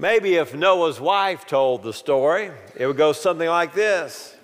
Maybe 0.00 0.36
if 0.36 0.54
Noah's 0.54 1.00
wife 1.00 1.44
told 1.44 1.82
the 1.82 1.92
story, 1.92 2.52
it 2.76 2.86
would 2.86 2.96
go 2.96 3.12
something 3.12 3.48
like 3.48 3.74
this. 3.74 4.36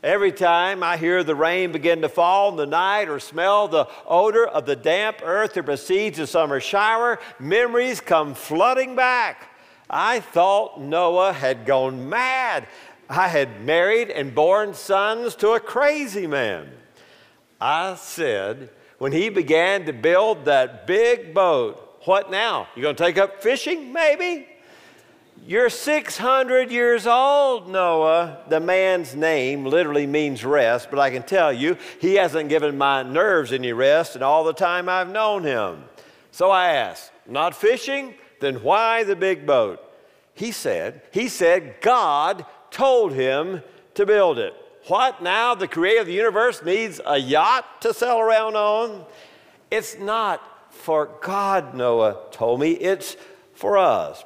Every 0.00 0.30
time 0.30 0.84
I 0.84 0.96
hear 0.96 1.24
the 1.24 1.34
rain 1.34 1.72
begin 1.72 2.02
to 2.02 2.08
fall 2.08 2.50
in 2.50 2.56
the 2.56 2.66
night 2.66 3.08
or 3.08 3.18
smell 3.18 3.66
the 3.66 3.88
odor 4.06 4.46
of 4.46 4.64
the 4.64 4.76
damp 4.76 5.22
earth 5.24 5.54
that 5.54 5.64
precedes 5.64 6.20
a 6.20 6.26
summer 6.28 6.60
shower, 6.60 7.18
memories 7.40 8.00
come 8.00 8.34
flooding 8.34 8.94
back. 8.94 9.50
I 9.90 10.20
thought 10.20 10.80
Noah 10.80 11.32
had 11.32 11.66
gone 11.66 12.08
mad. 12.08 12.68
I 13.08 13.26
had 13.26 13.64
married 13.64 14.10
and 14.10 14.36
borne 14.36 14.74
sons 14.74 15.34
to 15.36 15.50
a 15.50 15.60
crazy 15.60 16.28
man. 16.28 16.70
I 17.60 17.96
said, 17.96 18.70
when 18.98 19.10
he 19.10 19.30
began 19.30 19.84
to 19.86 19.92
build 19.92 20.44
that 20.44 20.86
big 20.86 21.34
boat, 21.34 22.02
what 22.04 22.30
now? 22.30 22.68
You 22.76 22.82
gonna 22.82 22.94
take 22.94 23.18
up 23.18 23.42
fishing, 23.42 23.92
maybe? 23.92 24.46
You're 25.44 25.70
600 25.70 26.70
years 26.70 27.06
old, 27.06 27.68
Noah. 27.68 28.38
The 28.48 28.58
man's 28.58 29.14
name 29.14 29.64
literally 29.64 30.06
means 30.06 30.44
rest, 30.44 30.88
but 30.90 30.98
I 30.98 31.10
can 31.10 31.22
tell 31.22 31.52
you, 31.52 31.76
he 32.00 32.14
hasn't 32.14 32.48
given 32.48 32.78
my 32.78 33.02
nerves 33.02 33.52
any 33.52 33.72
rest 33.72 34.16
in 34.16 34.22
all 34.22 34.44
the 34.44 34.52
time 34.52 34.88
I've 34.88 35.10
known 35.10 35.44
him. 35.44 35.84
So 36.32 36.50
I 36.50 36.72
asked, 36.72 37.12
Not 37.26 37.54
fishing? 37.54 38.14
Then 38.40 38.56
why 38.56 39.04
the 39.04 39.16
big 39.16 39.46
boat? 39.46 39.80
He 40.34 40.52
said, 40.52 41.02
He 41.12 41.28
said, 41.28 41.80
God 41.80 42.44
told 42.70 43.12
him 43.12 43.62
to 43.94 44.04
build 44.04 44.38
it. 44.38 44.54
What 44.88 45.22
now? 45.22 45.54
The 45.54 45.68
creator 45.68 46.00
of 46.00 46.06
the 46.06 46.12
universe 46.12 46.62
needs 46.62 47.00
a 47.04 47.18
yacht 47.18 47.82
to 47.82 47.94
sail 47.94 48.18
around 48.18 48.56
on? 48.56 49.04
It's 49.70 49.98
not 49.98 50.42
for 50.70 51.08
God, 51.22 51.74
Noah 51.74 52.18
told 52.30 52.60
me, 52.60 52.72
it's 52.72 53.16
for 53.54 53.78
us. 53.78 54.24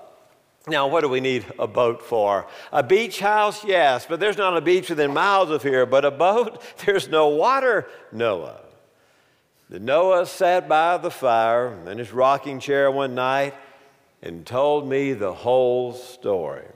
Now, 0.67 0.89
what 0.89 1.01
do 1.01 1.09
we 1.09 1.21
need 1.21 1.47
a 1.59 1.67
boat 1.67 2.03
for? 2.03 2.47
A 2.71 2.83
beach 2.83 3.19
house, 3.19 3.65
yes, 3.65 4.07
but 4.07 4.21
there's 4.21 4.37
not 4.37 4.57
a 4.57 4.61
beach 4.61 4.91
within 4.91 5.13
miles 5.13 5.51
of 5.51 5.63
here. 5.63 5.87
But 5.87 6.05
a 6.05 6.11
boat, 6.11 6.63
there's 6.85 7.09
no 7.09 7.29
water, 7.29 7.87
Noah. 8.13 8.61
The 9.71 9.81
Noah 9.81 10.27
sat 10.27 10.69
by 10.69 10.99
the 10.99 11.11
fire 11.11 11.79
in 11.89 11.99
his 11.99 12.13
rocking 12.13 12.61
chair 12.61 12.91
one 12.91 13.15
night 13.15 13.55
and 14.21 14.45
told 14.45 14.89
me 14.89 15.13
the 15.13 15.33
whole 15.33 15.93
story. 15.95 16.67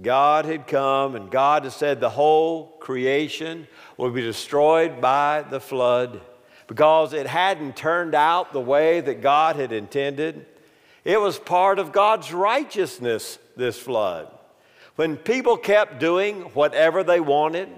God 0.00 0.46
had 0.46 0.66
come 0.66 1.14
and 1.14 1.30
God 1.30 1.64
had 1.64 1.72
said 1.72 2.00
the 2.00 2.10
whole 2.10 2.68
creation 2.80 3.68
would 3.98 4.14
be 4.14 4.22
destroyed 4.22 5.00
by 5.00 5.42
the 5.42 5.60
flood 5.60 6.22
because 6.66 7.12
it 7.12 7.26
hadn't 7.26 7.76
turned 7.76 8.14
out 8.14 8.52
the 8.52 8.60
way 8.60 9.00
that 9.00 9.20
God 9.20 9.56
had 9.56 9.70
intended. 9.70 10.46
It 11.04 11.20
was 11.20 11.38
part 11.38 11.78
of 11.78 11.92
God's 11.92 12.32
righteousness, 12.32 13.38
this 13.56 13.78
flood. 13.78 14.28
When 14.96 15.16
people 15.16 15.56
kept 15.56 15.98
doing 15.98 16.42
whatever 16.54 17.02
they 17.02 17.18
wanted, 17.18 17.68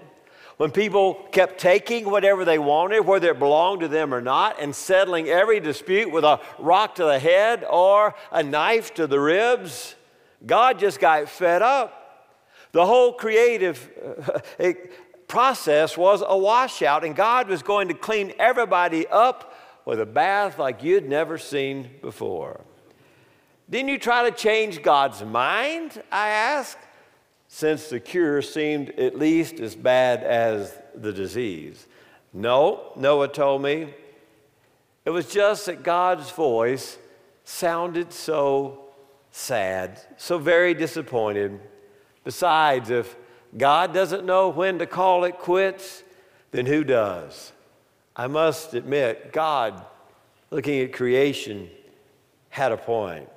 when 0.57 0.71
people 0.71 1.15
kept 1.33 1.59
taking 1.59 2.09
whatever 2.09 2.45
they 2.45 2.59
wanted, 2.59 3.01
whether 3.01 3.31
it 3.31 3.39
belonged 3.39 3.81
to 3.81 3.89
them 3.89 4.15
or 4.15 4.21
not, 4.21 4.61
and 4.61 4.75
settling 4.75 5.29
every 5.29 5.59
dispute 5.59 6.13
with 6.13 6.25
a 6.25 6.41
rock 6.59 6.97
to 6.97 7.05
the 7.05 7.19
head 7.19 7.65
or 7.69 8.15
a 8.31 8.43
knife 8.43 8.95
to 8.95 9.07
the 9.07 9.19
ribs, 9.19 9.97
God 10.45 10.79
just 10.79 11.01
got 11.01 11.29
fed 11.29 11.63
up. 11.63 12.01
The 12.73 12.85
whole 12.87 13.13
creative 13.13 13.91
uh, 14.61 14.73
process 15.29 15.97
was 15.97 16.23
a 16.27 16.37
washout, 16.37 17.05
and 17.05 17.17
God 17.17 17.49
was 17.49 17.63
going 17.63 17.89
to 17.89 17.95
clean 17.95 18.33
everybody 18.39 19.07
up 19.09 19.55
with 19.85 20.01
a 20.01 20.07
bath 20.07 20.59
like 20.59 20.83
you'd 20.83 21.09
never 21.09 21.39
seen 21.39 21.91
before. 22.01 22.61
Didn't 23.75 23.89
you 23.89 23.99
try 23.99 24.31
to 24.31 24.37
change 24.37 24.83
God's 24.83 25.25
mind? 25.25 26.01
I 26.13 26.29
asked, 26.29 26.79
since 27.49 27.89
the 27.89 27.99
cure 27.99 28.41
seemed 28.41 28.91
at 28.91 29.19
least 29.19 29.59
as 29.59 29.75
bad 29.75 30.23
as 30.23 30.79
the 30.95 31.13
disease. 31.13 31.89
No, 32.33 32.93
Noah 32.95 33.27
told 33.27 33.63
me. 33.63 33.93
It 35.05 35.11
was 35.11 35.27
just 35.27 35.67
that 35.67 35.83
God's 35.83 36.31
voice 36.31 36.99
sounded 37.43 38.13
so 38.13 38.85
sad, 39.33 40.01
so 40.19 40.39
very 40.39 40.75
disappointed. 40.75 41.59
Besides, 42.23 42.91
if 42.91 43.17
God 43.59 43.93
doesn't 43.93 44.25
know 44.25 44.51
when 44.51 44.79
to 44.79 44.87
call 44.87 45.25
it 45.25 45.39
quits, 45.39 46.05
then 46.53 46.67
who 46.67 46.85
does? 46.85 47.51
I 48.15 48.29
must 48.29 48.73
admit, 48.75 49.33
God, 49.33 49.85
looking 50.53 50.81
at 50.81 50.93
creation, 50.93 51.69
had 52.51 52.71
a 52.71 52.77
point. 52.77 53.29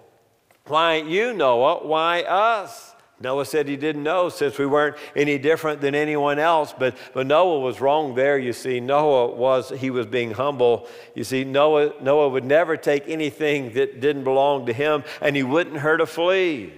Why 0.67 0.95
ain't 0.95 1.09
you, 1.09 1.33
Noah? 1.33 1.85
Why 1.85 2.21
us? 2.23 2.93
Noah 3.19 3.45
said 3.45 3.67
he 3.67 3.77
didn't 3.77 4.03
know 4.03 4.29
since 4.29 4.59
we 4.59 4.67
weren't 4.67 4.95
any 5.15 5.39
different 5.39 5.81
than 5.81 5.95
anyone 5.95 6.37
else. 6.37 6.73
But, 6.77 6.95
but 7.13 7.25
Noah 7.25 7.59
was 7.59 7.81
wrong 7.81 8.13
there, 8.13 8.37
you 8.37 8.53
see. 8.53 8.79
Noah 8.79 9.33
was, 9.33 9.69
he 9.69 9.89
was 9.89 10.05
being 10.05 10.31
humble. 10.31 10.87
You 11.15 11.23
see, 11.23 11.43
Noah, 11.43 11.93
Noah 12.01 12.29
would 12.29 12.45
never 12.45 12.77
take 12.77 13.07
anything 13.07 13.73
that 13.73 13.99
didn't 14.01 14.23
belong 14.23 14.67
to 14.67 14.73
him, 14.73 15.03
and 15.19 15.35
he 15.35 15.41
wouldn't 15.41 15.77
hurt 15.77 15.99
a 15.99 16.05
flea. 16.05 16.73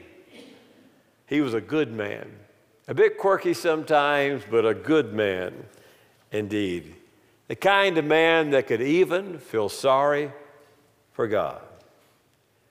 He 1.28 1.42
was 1.42 1.54
a 1.54 1.62
good 1.62 1.92
man. 1.92 2.28
A 2.88 2.94
bit 2.94 3.18
quirky 3.18 3.54
sometimes, 3.54 4.44
but 4.50 4.66
a 4.66 4.74
good 4.74 5.14
man 5.14 5.54
indeed. 6.32 6.96
The 7.48 7.56
kind 7.56 7.98
of 7.98 8.06
man 8.06 8.52
that 8.52 8.68
could 8.68 8.82
even 8.82 9.40
feel 9.40 9.70
sorry 9.70 10.32
for 11.12 11.28
God. 11.28 11.62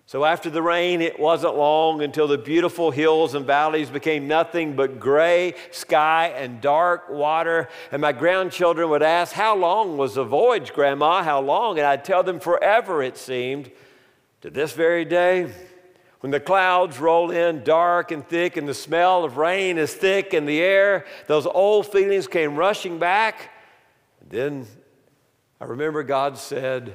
So 0.08 0.24
after 0.24 0.48
the 0.48 0.62
rain, 0.62 1.02
it 1.02 1.20
wasn't 1.20 1.58
long 1.58 2.00
until 2.00 2.26
the 2.26 2.38
beautiful 2.38 2.90
hills 2.90 3.34
and 3.34 3.44
valleys 3.44 3.90
became 3.90 4.26
nothing 4.26 4.74
but 4.74 4.98
gray 4.98 5.52
sky 5.70 6.28
and 6.28 6.62
dark 6.62 7.10
water. 7.10 7.68
And 7.92 8.00
my 8.00 8.12
grandchildren 8.12 8.88
would 8.88 9.02
ask, 9.02 9.34
How 9.34 9.54
long 9.54 9.98
was 9.98 10.14
the 10.14 10.24
voyage, 10.24 10.72
Grandma? 10.72 11.22
How 11.22 11.42
long? 11.42 11.76
And 11.76 11.86
I'd 11.86 12.06
tell 12.06 12.22
them, 12.22 12.40
Forever, 12.40 13.02
it 13.02 13.18
seemed. 13.18 13.70
To 14.40 14.48
this 14.48 14.72
very 14.72 15.04
day, 15.04 15.52
when 16.20 16.30
the 16.30 16.40
clouds 16.40 16.98
roll 16.98 17.30
in 17.30 17.62
dark 17.62 18.10
and 18.10 18.26
thick 18.26 18.56
and 18.56 18.66
the 18.66 18.72
smell 18.72 19.24
of 19.24 19.36
rain 19.36 19.76
is 19.76 19.92
thick 19.92 20.32
in 20.32 20.46
the 20.46 20.62
air, 20.62 21.04
those 21.26 21.44
old 21.44 21.86
feelings 21.86 22.26
came 22.26 22.56
rushing 22.56 22.98
back. 22.98 23.50
And 24.22 24.30
then 24.30 24.66
I 25.60 25.66
remember 25.66 26.02
God 26.02 26.38
said, 26.38 26.94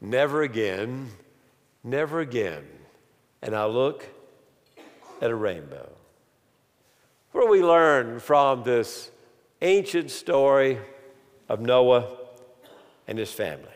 Never 0.00 0.40
again 0.40 1.10
never 1.88 2.20
again. 2.20 2.64
And 3.42 3.54
I 3.54 3.66
look 3.66 4.04
at 5.20 5.30
a 5.30 5.34
rainbow. 5.34 5.90
What 7.32 7.42
do 7.42 7.50
we 7.50 7.62
learn 7.62 8.20
from 8.20 8.62
this 8.62 9.10
ancient 9.62 10.10
story 10.10 10.78
of 11.48 11.60
Noah 11.60 12.06
and 13.06 13.18
his 13.18 13.32
family? 13.32 13.66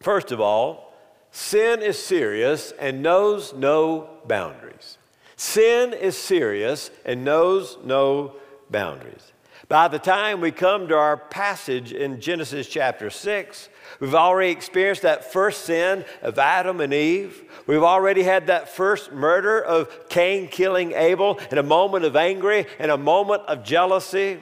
First 0.00 0.32
of 0.32 0.40
all, 0.40 0.92
sin 1.30 1.82
is 1.82 1.98
serious 1.98 2.72
and 2.78 3.02
knows 3.02 3.52
no 3.52 4.08
boundaries. 4.26 4.98
Sin 5.36 5.92
is 5.92 6.16
serious 6.16 6.90
and 7.04 7.24
knows 7.24 7.78
no 7.84 8.36
boundaries. 8.70 9.32
By 9.68 9.88
the 9.88 9.98
time 9.98 10.40
we 10.40 10.50
come 10.50 10.88
to 10.88 10.96
our 10.96 11.16
passage 11.16 11.92
in 11.92 12.20
Genesis 12.20 12.68
chapter 12.68 13.10
6, 13.10 13.68
We've 14.00 14.14
already 14.14 14.52
experienced 14.52 15.02
that 15.02 15.32
first 15.32 15.64
sin 15.64 16.04
of 16.22 16.38
Adam 16.38 16.80
and 16.80 16.92
Eve. 16.92 17.44
We've 17.66 17.82
already 17.82 18.22
had 18.22 18.46
that 18.48 18.68
first 18.68 19.12
murder 19.12 19.62
of 19.62 20.08
Cain 20.08 20.48
killing 20.48 20.92
Abel 20.92 21.38
in 21.50 21.58
a 21.58 21.62
moment 21.62 22.04
of 22.04 22.16
anger 22.16 22.64
and 22.78 22.90
a 22.90 22.98
moment 22.98 23.42
of 23.46 23.64
jealousy. 23.64 24.40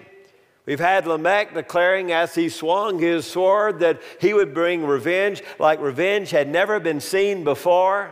We've 0.67 0.81
had 0.81 1.07
Lamech 1.07 1.55
declaring 1.55 2.13
as 2.13 2.35
he 2.35 2.49
swung 2.49 2.99
his 2.99 3.27
sword 3.27 3.81
that 3.81 4.01
he 4.21 4.33
would 4.33 4.55
bring 4.55 4.87
revenge 4.87 5.43
like 5.59 5.81
revenge 5.81 6.31
had 6.31 6.49
never 6.49 6.79
been 6.79 7.01
seen 7.01 7.45
before. 7.45 8.11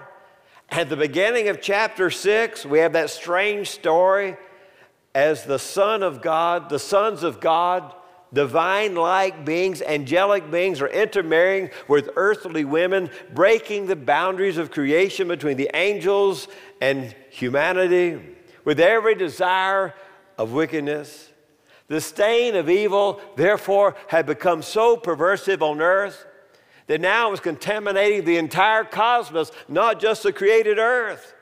At 0.70 0.88
the 0.88 0.96
beginning 0.96 1.48
of 1.48 1.60
chapter 1.60 2.10
6, 2.10 2.66
we 2.66 2.80
have 2.80 2.92
that 2.94 3.10
strange 3.10 3.70
story 3.70 4.36
as 5.14 5.44
the 5.44 5.58
Son 5.58 6.02
of 6.02 6.20
God, 6.20 6.68
the 6.68 6.78
sons 6.78 7.22
of 7.22 7.40
God, 7.40 7.94
divine 8.32 8.94
like 8.94 9.44
beings, 9.44 9.82
angelic 9.82 10.50
beings, 10.50 10.80
are 10.80 10.88
intermarrying 10.88 11.70
with 11.86 12.10
earthly 12.16 12.64
women, 12.64 13.10
breaking 13.34 13.86
the 13.86 13.96
boundaries 13.96 14.58
of 14.58 14.70
creation 14.70 15.28
between 15.28 15.56
the 15.56 15.70
angels 15.74 16.48
and 16.80 17.14
humanity, 17.30 18.20
with 18.64 18.80
every 18.80 19.14
desire 19.14 19.94
of 20.36 20.52
wickedness. 20.52 21.30
The 21.88 22.00
stain 22.00 22.54
of 22.54 22.68
evil, 22.68 23.20
therefore, 23.36 23.96
had 24.08 24.26
become 24.26 24.62
so 24.62 24.96
perversive 24.96 25.62
on 25.62 25.80
earth 25.80 26.26
that 26.86 27.00
now 27.00 27.28
it 27.28 27.30
was 27.30 27.40
contaminating 27.40 28.24
the 28.24 28.36
entire 28.36 28.84
cosmos, 28.84 29.52
not 29.68 30.00
just 30.00 30.22
the 30.22 30.32
created 30.32 30.78
earth. 30.78 31.34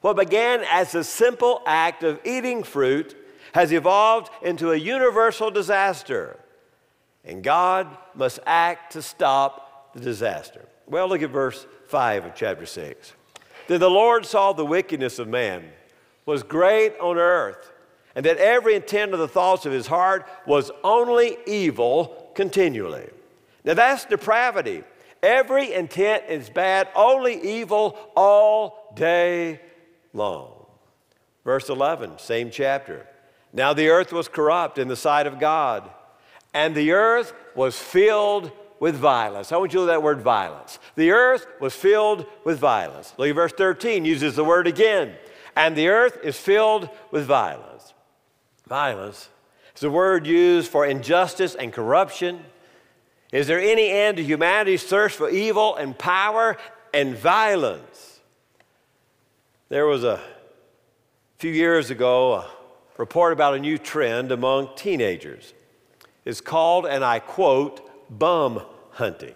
What 0.00 0.16
began 0.16 0.64
as 0.70 0.94
a 0.94 1.04
simple 1.04 1.62
act 1.66 2.02
of 2.02 2.20
eating 2.24 2.62
fruit 2.62 3.16
has 3.52 3.72
evolved 3.72 4.30
into 4.42 4.72
a 4.72 4.76
universal 4.76 5.50
disaster, 5.50 6.38
and 7.24 7.42
God 7.42 7.86
must 8.14 8.38
act 8.46 8.92
to 8.92 9.02
stop 9.02 9.92
the 9.94 10.00
disaster. 10.00 10.66
Well, 10.86 11.08
look 11.08 11.22
at 11.22 11.30
verse 11.30 11.66
5 11.88 12.26
of 12.26 12.34
chapter 12.34 12.66
6. 12.66 13.12
Then 13.66 13.80
the 13.80 13.90
Lord 13.90 14.26
saw 14.26 14.52
the 14.52 14.64
wickedness 14.64 15.18
of 15.18 15.28
man 15.28 15.64
was 16.26 16.42
great 16.42 16.98
on 17.00 17.18
earth, 17.18 17.72
and 18.14 18.24
that 18.26 18.36
every 18.38 18.74
intent 18.74 19.12
of 19.12 19.18
the 19.18 19.28
thoughts 19.28 19.66
of 19.66 19.72
his 19.72 19.86
heart 19.86 20.28
was 20.46 20.70
only 20.84 21.36
evil 21.46 22.30
continually. 22.34 23.08
Now 23.64 23.74
that's 23.74 24.04
depravity. 24.04 24.84
Every 25.22 25.72
intent 25.72 26.24
is 26.28 26.48
bad, 26.48 26.88
only 26.94 27.40
evil 27.42 27.98
all 28.16 28.92
day 28.94 29.60
long. 30.12 30.52
Verse 31.44 31.68
11, 31.68 32.18
same 32.18 32.50
chapter. 32.50 33.06
Now 33.52 33.72
the 33.72 33.88
earth 33.88 34.12
was 34.12 34.28
corrupt 34.28 34.78
in 34.78 34.88
the 34.88 34.96
sight 34.96 35.26
of 35.26 35.38
God, 35.38 35.90
and 36.54 36.74
the 36.74 36.92
earth 36.92 37.32
was 37.54 37.78
filled 37.78 38.52
with 38.78 38.94
violence. 38.94 39.52
I 39.52 39.58
want 39.58 39.72
you 39.72 39.80
to 39.80 39.80
look 39.82 39.90
at 39.90 39.94
that 39.94 40.02
word 40.02 40.22
violence. 40.22 40.78
The 40.96 41.10
earth 41.10 41.46
was 41.60 41.74
filled 41.74 42.26
with 42.44 42.58
violence. 42.58 43.12
Look 43.18 43.28
at 43.28 43.34
verse 43.34 43.52
13, 43.52 44.04
uses 44.04 44.36
the 44.36 44.44
word 44.44 44.66
again. 44.66 45.14
And 45.54 45.76
the 45.76 45.88
earth 45.88 46.18
is 46.24 46.38
filled 46.38 46.88
with 47.10 47.26
violence. 47.26 47.92
Violence 48.66 49.28
is 49.76 49.82
a 49.82 49.90
word 49.90 50.26
used 50.26 50.70
for 50.70 50.86
injustice 50.86 51.54
and 51.54 51.72
corruption. 51.72 52.44
Is 53.32 53.46
there 53.46 53.60
any 53.60 53.90
end 53.90 54.16
to 54.16 54.24
humanity's 54.24 54.84
thirst 54.84 55.16
for 55.16 55.28
evil 55.28 55.76
and 55.76 55.96
power 55.98 56.56
and 56.94 57.16
violence? 57.16 58.20
There 59.68 59.86
was 59.86 60.04
a 60.04 60.20
few 61.38 61.52
years 61.52 61.90
ago 61.90 62.34
a 62.34 62.50
report 63.00 63.32
about 63.32 63.54
a 63.54 63.58
new 63.58 63.78
trend 63.78 64.30
among 64.30 64.68
teenagers. 64.76 65.54
It's 66.26 66.42
called, 66.42 66.84
and 66.84 67.02
I 67.02 67.18
quote, 67.18 67.80
bum 68.10 68.60
hunting. 68.90 69.34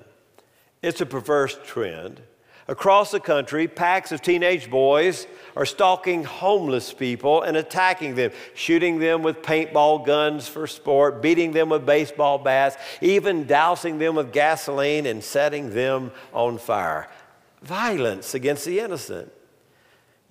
It's 0.83 1.01
a 1.01 1.07
perverse 1.07 1.59
trend. 1.65 2.21
Across 2.69 3.13
the 3.13 3.21
country, 3.21 3.67
packs 3.67 4.13
of 4.13 4.21
teenage 4.21 4.71
boys 4.71 5.27
are 5.57 5.65
stalking 5.65 6.25
homeless 6.25 6.93
people 6.93 7.41
and 7.41 7.57
attacking 7.57 8.17
them, 8.17 8.33
shooting 8.55 8.99
them 8.99 9.23
with 9.23 9.41
paintball 9.41 10.05
guns 10.05 10.47
for 10.47 10.67
sport, 10.67 11.23
beating 11.23 11.53
them 11.53 11.71
with 11.71 11.87
baseball 11.87 12.37
bats, 12.39 12.77
even 13.01 13.45
dousing 13.45 13.99
them 13.99 14.15
with 14.15 14.31
gasoline 14.31 15.07
and 15.07 15.25
setting 15.25 15.71
them 15.71 16.13
on 16.35 16.59
fire. 16.59 17.09
Violence 17.63 18.35
against 18.35 18.67
the 18.67 18.79
innocent. 18.79 19.33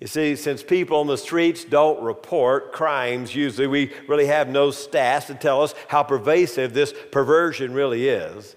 You 0.04 0.08
see, 0.08 0.36
since 0.36 0.62
people 0.62 0.98
on 0.98 1.06
the 1.06 1.16
streets 1.16 1.64
don't 1.64 2.02
report 2.02 2.72
crimes, 2.72 3.34
usually 3.34 3.66
we 3.66 3.90
really 4.06 4.26
have 4.26 4.50
no 4.50 4.68
stats 4.68 5.28
to 5.28 5.34
tell 5.34 5.62
us 5.62 5.74
how 5.88 6.02
pervasive 6.02 6.74
this 6.74 6.92
perversion 7.10 7.72
really 7.72 8.06
is. 8.08 8.54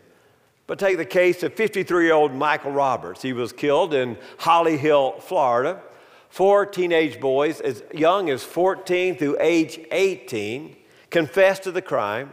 But 0.66 0.78
take 0.78 0.98
the 0.98 1.06
case 1.06 1.44
of 1.44 1.54
53 1.54 2.04
year 2.04 2.14
old 2.14 2.34
Michael 2.34 2.74
Roberts. 2.74 3.22
He 3.22 3.32
was 3.32 3.54
killed 3.54 3.94
in 3.94 4.18
Holly 4.40 4.76
Hill, 4.76 5.22
Florida. 5.22 5.82
Four 6.28 6.66
teenage 6.66 7.22
boys, 7.22 7.62
as 7.62 7.82
young 7.94 8.30
as 8.30 8.44
14 8.44 9.16
through 9.16 9.38
age 9.40 9.80
18, 9.90 10.76
confessed 11.10 11.64
to 11.64 11.72
the 11.72 11.82
crime. 11.82 12.32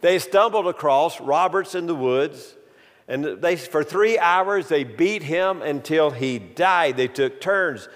They 0.00 0.18
stumbled 0.18 0.66
across 0.66 1.20
Roberts 1.20 1.76
in 1.76 1.86
the 1.86 1.94
woods, 1.94 2.56
and 3.06 3.24
they, 3.40 3.54
for 3.54 3.84
three 3.84 4.18
hours 4.18 4.66
they 4.66 4.82
beat 4.82 5.22
him 5.22 5.62
until 5.62 6.10
he 6.10 6.40
died. 6.40 6.96
They 6.96 7.06
took 7.06 7.40
turns. 7.40 7.88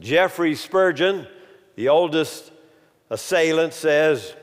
Jeffrey 0.00 0.54
Spurgeon, 0.54 1.26
the 1.74 1.88
oldest 1.88 2.52
assailant, 3.10 3.72
says, 3.72 4.34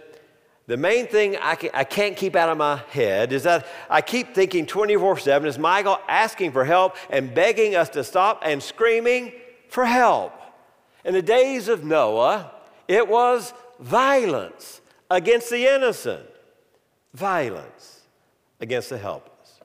the 0.65 0.77
main 0.77 1.07
thing 1.07 1.37
I, 1.41 1.55
can, 1.55 1.71
can't 1.85 2.15
keep 2.15 2.35
out 2.35 2.49
of 2.49 2.57
my 2.57 2.77
head 2.89 3.33
is 3.33 3.43
that 3.43 3.67
I 3.89 4.01
keep 4.01 4.33
thinking 4.33 4.65
24 4.65 5.19
7 5.19 5.47
is 5.47 5.59
Michael 5.59 5.99
asking 6.07 6.53
for 6.53 6.63
help 6.63 6.95
and 7.09 7.33
begging 7.33 7.75
us 7.75 7.89
to 7.89 8.03
stop 8.03 8.41
and 8.45 8.63
screaming 8.63 9.33
for 9.67 9.85
help. 9.85 10.33
In 11.03 11.13
the 11.13 11.21
days 11.21 11.67
of 11.67 11.83
Noah, 11.83 12.51
it 12.87 13.07
was 13.07 13.53
violence 13.79 14.79
against 15.11 15.49
the 15.49 15.67
innocent, 15.67 16.25
violence 17.13 18.01
against 18.61 18.89
the 18.89 18.97
helpless. 18.97 19.59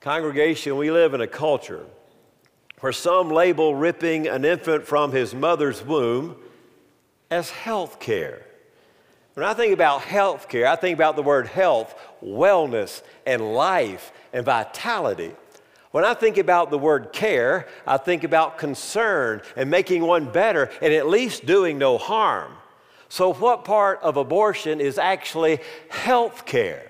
Congregation, 0.00 0.78
we 0.78 0.90
live 0.90 1.12
in 1.12 1.20
a 1.20 1.26
culture 1.26 1.84
where 2.80 2.92
some 2.92 3.30
label 3.30 3.74
ripping 3.74 4.26
an 4.26 4.44
infant 4.44 4.86
from 4.86 5.12
his 5.12 5.34
mother's 5.34 5.84
womb 5.84 6.36
as 7.30 7.50
health 7.50 8.00
care. 8.00 8.42
When 9.34 9.46
I 9.46 9.54
think 9.54 9.72
about 9.72 10.02
health 10.02 10.48
care, 10.48 10.66
I 10.66 10.76
think 10.76 10.96
about 10.96 11.16
the 11.16 11.22
word 11.22 11.46
health, 11.46 11.94
wellness, 12.22 13.02
and 13.24 13.54
life 13.54 14.12
and 14.32 14.44
vitality. 14.44 15.32
When 15.92 16.04
I 16.04 16.14
think 16.14 16.38
about 16.38 16.70
the 16.70 16.78
word 16.78 17.12
care, 17.12 17.68
I 17.86 17.96
think 17.96 18.24
about 18.24 18.58
concern 18.58 19.42
and 19.56 19.70
making 19.70 20.02
one 20.02 20.30
better 20.30 20.70
and 20.80 20.92
at 20.92 21.08
least 21.08 21.46
doing 21.46 21.78
no 21.78 21.98
harm. 21.98 22.52
So, 23.08 23.32
what 23.34 23.64
part 23.64 24.00
of 24.02 24.16
abortion 24.16 24.80
is 24.80 24.98
actually 24.98 25.58
health 25.88 26.46
care? 26.46 26.86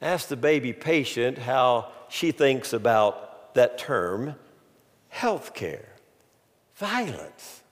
Ask 0.00 0.28
the 0.28 0.36
baby 0.36 0.72
patient 0.72 1.36
how 1.36 1.92
she 2.08 2.32
thinks 2.32 2.72
about 2.72 3.54
that 3.54 3.76
term 3.76 4.36
health 5.16 5.54
care. 5.54 5.88
Violence. 6.74 7.62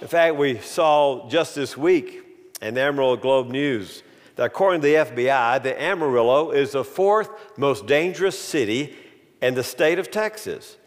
In 0.00 0.08
fact, 0.08 0.36
we 0.36 0.56
saw 0.58 1.28
just 1.28 1.54
this 1.54 1.76
week 1.76 2.24
in 2.62 2.72
the 2.72 2.80
Amarillo 2.80 3.16
Globe 3.18 3.48
News 3.48 4.02
that 4.36 4.44
according 4.44 4.80
to 4.80 4.86
the 4.86 4.94
FBI, 4.94 5.62
the 5.62 5.80
Amarillo 5.80 6.52
is 6.52 6.72
the 6.72 6.82
fourth 6.82 7.28
most 7.58 7.86
dangerous 7.86 8.38
city 8.38 8.96
in 9.42 9.54
the 9.54 9.62
state 9.62 9.98
of 9.98 10.10
Texas, 10.10 10.78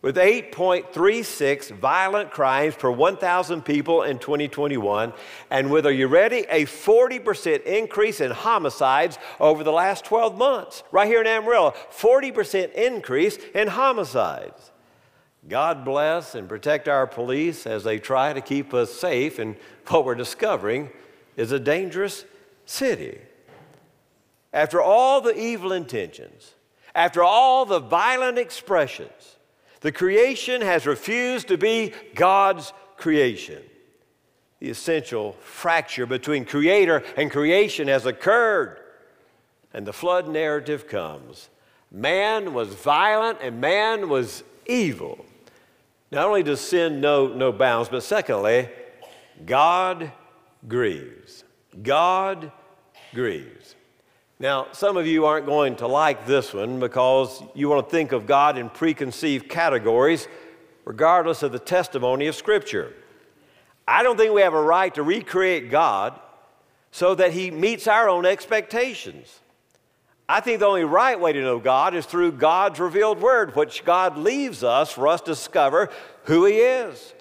with 0.00 0.16
8.36 0.16 1.72
violent 1.72 2.30
crimes 2.30 2.74
per 2.76 2.90
1,000 2.90 3.62
people 3.62 4.04
in 4.04 4.18
2021, 4.18 5.12
and 5.50 5.70
with, 5.70 5.84
are 5.84 5.92
you 5.92 6.06
ready, 6.06 6.46
a 6.48 6.64
40% 6.64 7.64
increase 7.64 8.22
in 8.22 8.30
homicides 8.30 9.18
over 9.40 9.62
the 9.62 9.72
last 9.72 10.06
12 10.06 10.38
months. 10.38 10.82
Right 10.90 11.06
here 11.06 11.20
in 11.20 11.26
Amarillo, 11.26 11.74
40% 11.90 12.72
increase 12.72 13.36
in 13.54 13.68
homicides. 13.68 14.72
God 15.46 15.84
bless 15.84 16.34
and 16.34 16.48
protect 16.48 16.88
our 16.88 17.06
police 17.06 17.66
as 17.66 17.84
they 17.84 17.98
try 17.98 18.32
to 18.32 18.40
keep 18.40 18.74
us 18.74 18.92
safe, 18.92 19.38
and 19.38 19.56
what 19.86 20.04
we're 20.04 20.14
discovering 20.14 20.90
is 21.36 21.52
a 21.52 21.60
dangerous 21.60 22.24
city. 22.66 23.18
After 24.52 24.80
all 24.80 25.20
the 25.20 25.38
evil 25.38 25.72
intentions, 25.72 26.54
after 26.94 27.22
all 27.22 27.64
the 27.64 27.78
violent 27.78 28.38
expressions, 28.38 29.36
the 29.80 29.92
creation 29.92 30.60
has 30.60 30.86
refused 30.86 31.48
to 31.48 31.56
be 31.56 31.92
God's 32.14 32.72
creation. 32.96 33.62
The 34.58 34.70
essential 34.70 35.36
fracture 35.40 36.06
between 36.06 36.44
creator 36.44 37.04
and 37.16 37.30
creation 37.30 37.86
has 37.86 38.06
occurred, 38.06 38.80
and 39.72 39.86
the 39.86 39.92
flood 39.92 40.28
narrative 40.28 40.88
comes. 40.88 41.48
Man 41.92 42.52
was 42.52 42.74
violent 42.74 43.38
and 43.40 43.60
man 43.60 44.08
was 44.08 44.42
evil. 44.66 45.24
Not 46.10 46.26
only 46.26 46.42
does 46.42 46.60
sin 46.60 47.00
know 47.00 47.28
no 47.28 47.52
bounds, 47.52 47.88
but 47.88 48.02
secondly, 48.02 48.68
God 49.44 50.10
grieves. 50.66 51.44
God 51.82 52.50
grieves. 53.14 53.74
Now, 54.40 54.68
some 54.72 54.96
of 54.96 55.06
you 55.06 55.26
aren't 55.26 55.46
going 55.46 55.76
to 55.76 55.86
like 55.86 56.26
this 56.26 56.54
one 56.54 56.78
because 56.78 57.42
you 57.54 57.68
want 57.68 57.86
to 57.86 57.90
think 57.90 58.12
of 58.12 58.26
God 58.26 58.56
in 58.56 58.70
preconceived 58.70 59.48
categories, 59.48 60.28
regardless 60.84 61.42
of 61.42 61.52
the 61.52 61.58
testimony 61.58 62.28
of 62.28 62.36
Scripture. 62.36 62.94
I 63.86 64.02
don't 64.02 64.16
think 64.16 64.32
we 64.32 64.42
have 64.42 64.54
a 64.54 64.62
right 64.62 64.94
to 64.94 65.02
recreate 65.02 65.70
God 65.70 66.18
so 66.90 67.14
that 67.16 67.32
He 67.32 67.50
meets 67.50 67.86
our 67.86 68.08
own 68.08 68.24
expectations. 68.24 69.40
I 70.28 70.40
think 70.40 70.60
the 70.60 70.66
only 70.66 70.84
right 70.84 71.18
way 71.18 71.32
to 71.32 71.40
know 71.40 71.58
God 71.58 71.94
is 71.94 72.04
through 72.04 72.32
God's 72.32 72.78
revealed 72.78 73.20
word, 73.20 73.56
which 73.56 73.84
God 73.84 74.18
leaves 74.18 74.62
us 74.62 74.92
for 74.92 75.08
us 75.08 75.22
to 75.22 75.30
discover 75.30 75.88
who 76.24 76.44
He 76.44 76.56
is. 76.56 77.14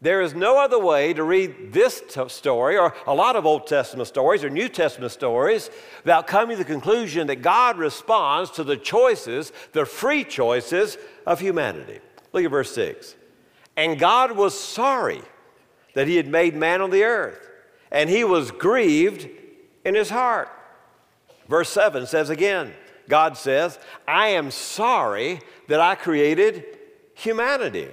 There 0.00 0.20
is 0.20 0.34
no 0.34 0.58
other 0.58 0.78
way 0.78 1.14
to 1.14 1.24
read 1.24 1.72
this 1.72 2.02
t- 2.08 2.28
story 2.28 2.76
or 2.76 2.94
a 3.06 3.14
lot 3.14 3.36
of 3.36 3.46
Old 3.46 3.66
Testament 3.66 4.06
stories 4.06 4.44
or 4.44 4.50
New 4.50 4.68
Testament 4.68 5.10
stories 5.10 5.70
without 6.04 6.26
coming 6.26 6.58
to 6.58 6.62
the 6.62 6.70
conclusion 6.70 7.26
that 7.28 7.42
God 7.42 7.78
responds 7.78 8.50
to 8.52 8.64
the 8.64 8.76
choices, 8.76 9.50
the 9.72 9.86
free 9.86 10.22
choices 10.22 10.98
of 11.26 11.40
humanity. 11.40 12.00
Look 12.32 12.44
at 12.44 12.50
verse 12.50 12.72
6. 12.74 13.16
And 13.76 13.98
God 13.98 14.32
was 14.32 14.58
sorry 14.58 15.22
that 15.94 16.06
he 16.06 16.16
had 16.16 16.28
made 16.28 16.54
man 16.54 16.82
on 16.82 16.90
the 16.90 17.04
earth, 17.04 17.48
and 17.90 18.10
he 18.10 18.24
was 18.24 18.50
grieved 18.50 19.26
in 19.84 19.94
his 19.94 20.10
heart. 20.10 20.50
Verse 21.48 21.68
7 21.70 22.06
says 22.06 22.30
again, 22.30 22.72
God 23.08 23.36
says, 23.36 23.78
I 24.08 24.28
am 24.28 24.50
sorry 24.50 25.40
that 25.68 25.80
I 25.80 25.94
created 25.94 26.64
humanity. 27.14 27.88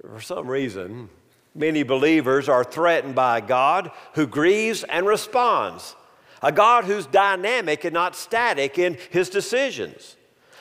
For 0.00 0.20
some 0.20 0.46
reason, 0.46 1.08
many 1.54 1.82
believers 1.82 2.48
are 2.48 2.64
threatened 2.64 3.14
by 3.14 3.38
a 3.38 3.42
God 3.42 3.90
who 4.14 4.26
grieves 4.26 4.84
and 4.84 5.06
responds, 5.06 5.96
a 6.42 6.52
God 6.52 6.84
who's 6.84 7.06
dynamic 7.06 7.84
and 7.84 7.92
not 7.92 8.16
static 8.16 8.78
in 8.78 8.96
his 9.10 9.28
decisions. 9.28 10.16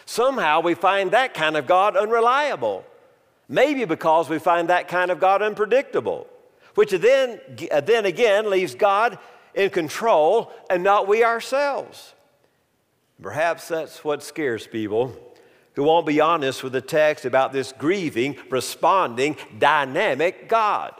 Somehow 0.05 0.62
we 0.62 0.74
find 0.74 1.12
that 1.12 1.33
kind 1.33 1.55
of 1.55 1.67
God 1.67 1.95
unreliable. 1.95 2.83
Maybe 3.48 3.86
because 3.86 4.29
we 4.29 4.39
find 4.39 4.69
that 4.69 4.88
kind 4.88 5.09
of 5.09 5.19
God 5.19 5.41
unpredictable, 5.41 6.27
which 6.75 6.91
then, 6.91 7.39
then 7.83 8.05
again 8.05 8.50
leaves 8.50 8.75
God 8.75 9.17
in 9.53 9.69
control 9.69 10.51
and 10.69 10.83
not 10.83 11.07
we 11.07 11.23
ourselves. 11.23 12.13
Perhaps 13.21 13.67
that's 13.67 14.03
what 14.03 14.23
scares 14.23 14.65
people 14.65 15.15
who 15.75 15.83
won't 15.83 16.05
be 16.05 16.19
honest 16.19 16.63
with 16.63 16.73
the 16.73 16.81
text 16.81 17.25
about 17.25 17.53
this 17.53 17.73
grieving, 17.77 18.35
responding, 18.49 19.37
dynamic 19.57 20.49
God. 20.49 20.93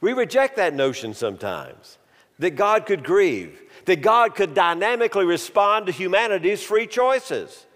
We 0.00 0.12
reject 0.12 0.56
that 0.56 0.74
notion 0.74 1.14
sometimes 1.14 1.98
that 2.38 2.50
God 2.50 2.86
could 2.86 3.02
grieve, 3.02 3.60
that 3.86 4.00
God 4.00 4.34
could 4.34 4.54
dynamically 4.54 5.24
respond 5.24 5.86
to 5.86 5.92
humanity's 5.92 6.62
free 6.62 6.86
choices. 6.86 7.66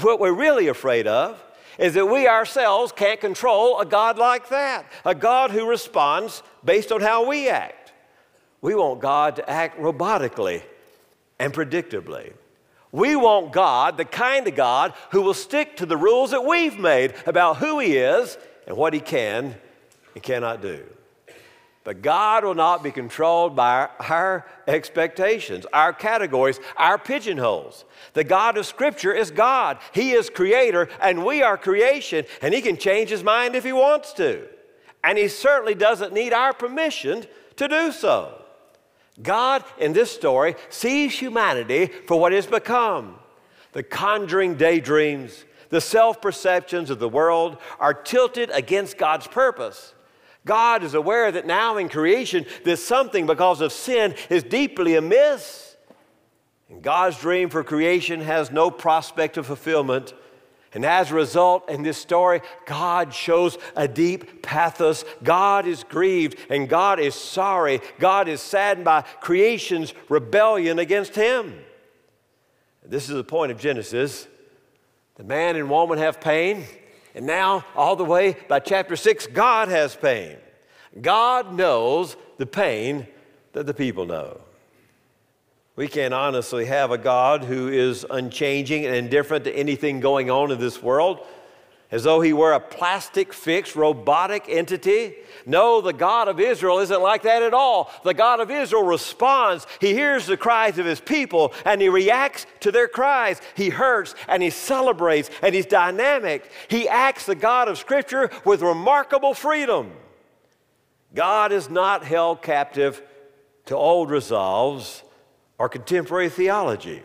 What 0.00 0.18
we're 0.18 0.32
really 0.32 0.68
afraid 0.68 1.06
of 1.06 1.42
is 1.78 1.94
that 1.94 2.06
we 2.06 2.26
ourselves 2.26 2.90
can't 2.90 3.20
control 3.20 3.78
a 3.78 3.86
God 3.86 4.18
like 4.18 4.48
that, 4.48 4.84
a 5.04 5.14
God 5.14 5.52
who 5.52 5.68
responds 5.68 6.42
based 6.64 6.90
on 6.90 7.00
how 7.00 7.28
we 7.28 7.48
act. 7.48 7.77
We 8.60 8.74
want 8.74 9.00
God 9.00 9.36
to 9.36 9.48
act 9.48 9.78
robotically 9.78 10.62
and 11.38 11.52
predictably. 11.52 12.32
We 12.90 13.16
want 13.16 13.52
God, 13.52 13.96
the 13.96 14.04
kind 14.04 14.48
of 14.48 14.54
God 14.54 14.94
who 15.10 15.22
will 15.22 15.34
stick 15.34 15.76
to 15.76 15.86
the 15.86 15.96
rules 15.96 16.30
that 16.30 16.44
we've 16.44 16.78
made 16.78 17.14
about 17.26 17.58
who 17.58 17.78
He 17.78 17.96
is 17.96 18.38
and 18.66 18.76
what 18.76 18.94
He 18.94 19.00
can 19.00 19.54
and 20.14 20.22
cannot 20.22 20.62
do. 20.62 20.84
But 21.84 22.02
God 22.02 22.44
will 22.44 22.54
not 22.54 22.82
be 22.82 22.90
controlled 22.90 23.56
by 23.56 23.88
our, 24.00 24.46
expectations, 24.66 25.64
our 25.72 25.92
categories, 25.92 26.60
our 26.76 26.98
pigeonholes. 26.98 27.84
The 28.12 28.24
God 28.24 28.58
of 28.58 28.66
Scripture 28.66 29.12
is 29.12 29.30
God. 29.30 29.78
He 29.92 30.12
is 30.12 30.28
creator, 30.28 30.88
and 31.00 31.24
we 31.24 31.42
are 31.42 31.56
creation, 31.56 32.26
and 32.42 32.52
He 32.52 32.60
can 32.60 32.76
change 32.76 33.10
His 33.10 33.22
mind 33.22 33.54
if 33.54 33.64
He 33.64 33.72
wants 33.72 34.12
to. 34.14 34.46
And 35.04 35.16
He 35.16 35.28
certainly 35.28 35.74
doesn't 35.74 36.12
need 36.12 36.32
our 36.32 36.52
permission 36.52 37.26
to 37.56 37.68
do 37.68 37.92
so. 37.92 38.42
God, 39.22 39.64
in 39.78 39.92
this 39.92 40.10
story, 40.10 40.54
sees 40.68 41.18
humanity 41.18 41.86
for 42.06 42.20
what 42.20 42.32
has 42.32 42.46
become. 42.46 43.16
The 43.72 43.82
conjuring 43.82 44.56
daydreams, 44.56 45.44
the 45.70 45.80
self 45.80 46.20
perceptions 46.22 46.90
of 46.90 46.98
the 46.98 47.08
world 47.08 47.58
are 47.78 47.94
tilted 47.94 48.50
against 48.50 48.96
God's 48.96 49.26
purpose. 49.26 49.94
God 50.44 50.82
is 50.82 50.94
aware 50.94 51.30
that 51.30 51.46
now 51.46 51.76
in 51.76 51.88
creation, 51.88 52.46
there's 52.64 52.82
something 52.82 53.26
because 53.26 53.60
of 53.60 53.72
sin 53.72 54.14
is 54.30 54.42
deeply 54.42 54.94
amiss. 54.94 55.76
And 56.70 56.82
God's 56.82 57.18
dream 57.18 57.50
for 57.50 57.64
creation 57.64 58.20
has 58.20 58.50
no 58.50 58.70
prospect 58.70 59.36
of 59.36 59.46
fulfillment. 59.46 60.14
And 60.74 60.84
as 60.84 61.10
a 61.10 61.14
result, 61.14 61.70
in 61.70 61.82
this 61.82 61.96
story, 61.96 62.42
God 62.66 63.14
shows 63.14 63.56
a 63.74 63.88
deep 63.88 64.42
pathos. 64.42 65.04
God 65.22 65.66
is 65.66 65.82
grieved 65.84 66.38
and 66.50 66.68
God 66.68 67.00
is 67.00 67.14
sorry. 67.14 67.80
God 67.98 68.28
is 68.28 68.40
saddened 68.40 68.84
by 68.84 69.02
creation's 69.20 69.94
rebellion 70.08 70.78
against 70.78 71.14
Him. 71.14 71.58
This 72.84 73.08
is 73.08 73.16
the 73.16 73.24
point 73.24 73.52
of 73.52 73.58
Genesis. 73.58 74.26
The 75.16 75.24
man 75.24 75.56
and 75.56 75.68
woman 75.68 75.98
have 75.98 76.20
pain, 76.20 76.64
and 77.14 77.26
now, 77.26 77.64
all 77.74 77.96
the 77.96 78.04
way 78.04 78.36
by 78.46 78.60
chapter 78.60 78.94
6, 78.94 79.26
God 79.28 79.68
has 79.68 79.96
pain. 79.96 80.36
God 81.00 81.52
knows 81.52 82.16
the 82.36 82.46
pain 82.46 83.06
that 83.52 83.66
the 83.66 83.74
people 83.74 84.06
know. 84.06 84.40
We 85.78 85.86
can't 85.86 86.12
honestly 86.12 86.64
have 86.64 86.90
a 86.90 86.98
God 86.98 87.44
who 87.44 87.68
is 87.68 88.04
unchanging 88.10 88.84
and 88.84 88.96
indifferent 88.96 89.44
to 89.44 89.54
anything 89.54 90.00
going 90.00 90.28
on 90.28 90.50
in 90.50 90.58
this 90.58 90.82
world, 90.82 91.24
as 91.92 92.02
though 92.02 92.20
he 92.20 92.32
were 92.32 92.52
a 92.52 92.58
plastic 92.58 93.32
fixed, 93.32 93.76
robotic 93.76 94.46
entity. 94.48 95.14
No, 95.46 95.80
the 95.80 95.92
God 95.92 96.26
of 96.26 96.40
Israel 96.40 96.80
isn't 96.80 97.00
like 97.00 97.22
that 97.22 97.44
at 97.44 97.54
all. 97.54 97.92
The 98.02 98.12
God 98.12 98.40
of 98.40 98.50
Israel 98.50 98.82
responds. 98.82 99.68
He 99.80 99.94
hears 99.94 100.26
the 100.26 100.36
cries 100.36 100.80
of 100.80 100.84
his 100.84 100.98
people 100.98 101.54
and 101.64 101.80
he 101.80 101.88
reacts 101.88 102.46
to 102.58 102.72
their 102.72 102.88
cries. 102.88 103.40
He 103.54 103.68
hurts 103.68 104.16
and 104.26 104.42
he 104.42 104.50
celebrates 104.50 105.30
and 105.42 105.54
he's 105.54 105.66
dynamic. 105.66 106.50
He 106.66 106.88
acts 106.88 107.24
the 107.24 107.36
God 107.36 107.68
of 107.68 107.78
Scripture 107.78 108.32
with 108.44 108.62
remarkable 108.62 109.32
freedom. 109.32 109.92
God 111.14 111.52
is 111.52 111.70
not 111.70 112.02
held 112.02 112.42
captive 112.42 113.00
to 113.66 113.76
old 113.76 114.10
resolves 114.10 115.04
or 115.58 115.68
contemporary 115.68 116.28
theology. 116.28 117.02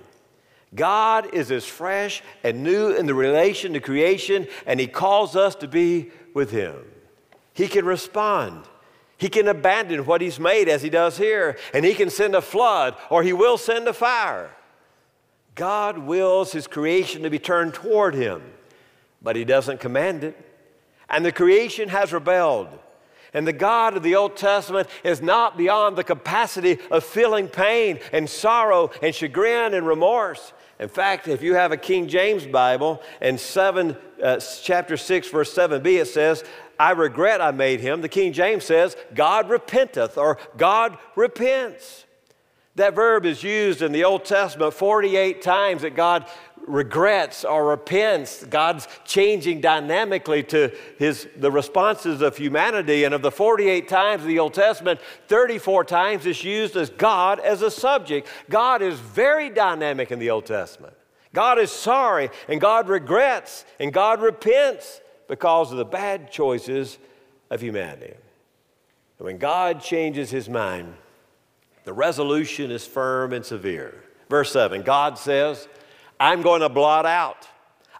God 0.75 1.33
is 1.33 1.51
as 1.51 1.65
fresh 1.65 2.23
and 2.43 2.63
new 2.63 2.91
in 2.91 3.05
the 3.05 3.13
relation 3.13 3.73
to 3.73 3.79
creation, 3.79 4.47
and 4.65 4.79
He 4.79 4.87
calls 4.87 5.35
us 5.35 5.55
to 5.55 5.67
be 5.67 6.11
with 6.33 6.51
Him. 6.51 6.75
He 7.53 7.67
can 7.67 7.85
respond. 7.85 8.65
He 9.17 9.29
can 9.29 9.47
abandon 9.47 10.05
what 10.05 10.21
He's 10.21 10.39
made 10.39 10.67
as 10.67 10.81
He 10.81 10.89
does 10.89 11.17
here, 11.17 11.57
and 11.73 11.85
He 11.85 11.93
can 11.93 12.09
send 12.09 12.35
a 12.35 12.41
flood 12.41 12.95
or 13.09 13.23
He 13.23 13.33
will 13.33 13.57
send 13.57 13.87
a 13.87 13.93
fire. 13.93 14.55
God 15.55 15.99
wills 15.99 16.51
His 16.51 16.65
creation 16.65 17.23
to 17.23 17.29
be 17.29 17.39
turned 17.39 17.75
toward 17.75 18.15
Him, 18.15 18.41
but 19.21 19.35
He 19.35 19.45
doesn't 19.45 19.79
command 19.79 20.23
it. 20.23 20.49
And 21.09 21.23
the 21.23 21.31
creation 21.31 21.89
has 21.89 22.11
rebelled. 22.11 22.69
And 23.33 23.47
the 23.47 23.53
God 23.53 23.97
of 23.97 24.03
the 24.03 24.15
Old 24.15 24.37
Testament 24.37 24.87
is 25.03 25.21
not 25.21 25.57
beyond 25.57 25.95
the 25.95 26.03
capacity 26.03 26.77
of 26.91 27.03
feeling 27.03 27.47
pain 27.47 27.99
and 28.11 28.29
sorrow 28.29 28.91
and 29.01 29.13
chagrin 29.13 29.73
and 29.73 29.87
remorse. 29.87 30.53
In 30.79 30.89
fact, 30.89 31.27
if 31.27 31.41
you 31.41 31.55
have 31.55 31.71
a 31.71 31.77
King 31.77 32.07
James 32.07 32.45
Bible, 32.45 33.01
in 33.21 33.37
7, 33.37 33.95
uh, 34.21 34.39
chapter 34.39 34.97
6, 34.97 35.29
verse 35.29 35.53
7b, 35.53 35.85
it 36.01 36.07
says, 36.07 36.43
I 36.79 36.91
regret 36.91 37.41
I 37.41 37.51
made 37.51 37.79
him. 37.79 38.01
The 38.01 38.09
King 38.09 38.33
James 38.33 38.65
says, 38.65 38.97
God 39.13 39.49
repenteth, 39.49 40.17
or 40.17 40.37
God 40.57 40.97
repents. 41.15 42.05
That 42.75 42.95
verb 42.95 43.25
is 43.25 43.43
used 43.43 43.81
in 43.81 43.91
the 43.91 44.03
Old 44.03 44.25
Testament 44.25 44.73
48 44.73 45.41
times 45.41 45.83
that 45.83 45.95
God 45.95 46.27
regrets 46.65 47.45
or 47.45 47.67
repents. 47.67 48.43
God's 48.45 48.87
changing 49.05 49.61
dynamically 49.61 50.43
to 50.43 50.75
his, 50.97 51.27
the 51.37 51.51
responses 51.51 52.21
of 52.21 52.35
humanity. 52.37 53.03
And 53.03 53.13
of 53.13 53.21
the 53.21 53.31
48 53.31 53.87
times 53.87 54.23
in 54.23 54.27
the 54.27 54.39
Old 54.39 54.53
Testament, 54.53 54.99
34 55.27 55.83
times 55.83 56.25
is 56.25 56.43
used 56.43 56.75
as 56.75 56.89
God 56.89 57.39
as 57.39 57.61
a 57.61 57.69
subject. 57.69 58.27
God 58.49 58.81
is 58.81 58.99
very 58.99 59.49
dynamic 59.49 60.11
in 60.11 60.19
the 60.19 60.31
Old 60.31 60.45
Testament. 60.45 60.93
God 61.33 61.59
is 61.59 61.71
sorry 61.71 62.29
and 62.47 62.61
God 62.61 62.87
regrets 62.87 63.65
and 63.79 63.91
God 63.91 64.21
repents 64.21 65.01
because 65.27 65.71
of 65.71 65.77
the 65.77 65.85
bad 65.85 66.31
choices 66.31 66.97
of 67.49 67.61
humanity. 67.61 68.13
And 69.19 69.25
when 69.25 69.37
God 69.37 69.81
changes 69.81 70.29
his 70.29 70.47
mind, 70.49 70.93
the 71.83 71.93
resolution 71.93 72.71
is 72.71 72.85
firm 72.85 73.33
and 73.33 73.45
severe. 73.45 74.03
Verse 74.29 74.51
7 74.51 74.81
God 74.83 75.17
says, 75.17 75.67
I'm 76.19 76.41
going 76.41 76.61
to 76.61 76.69
blot 76.69 77.05
out. 77.05 77.47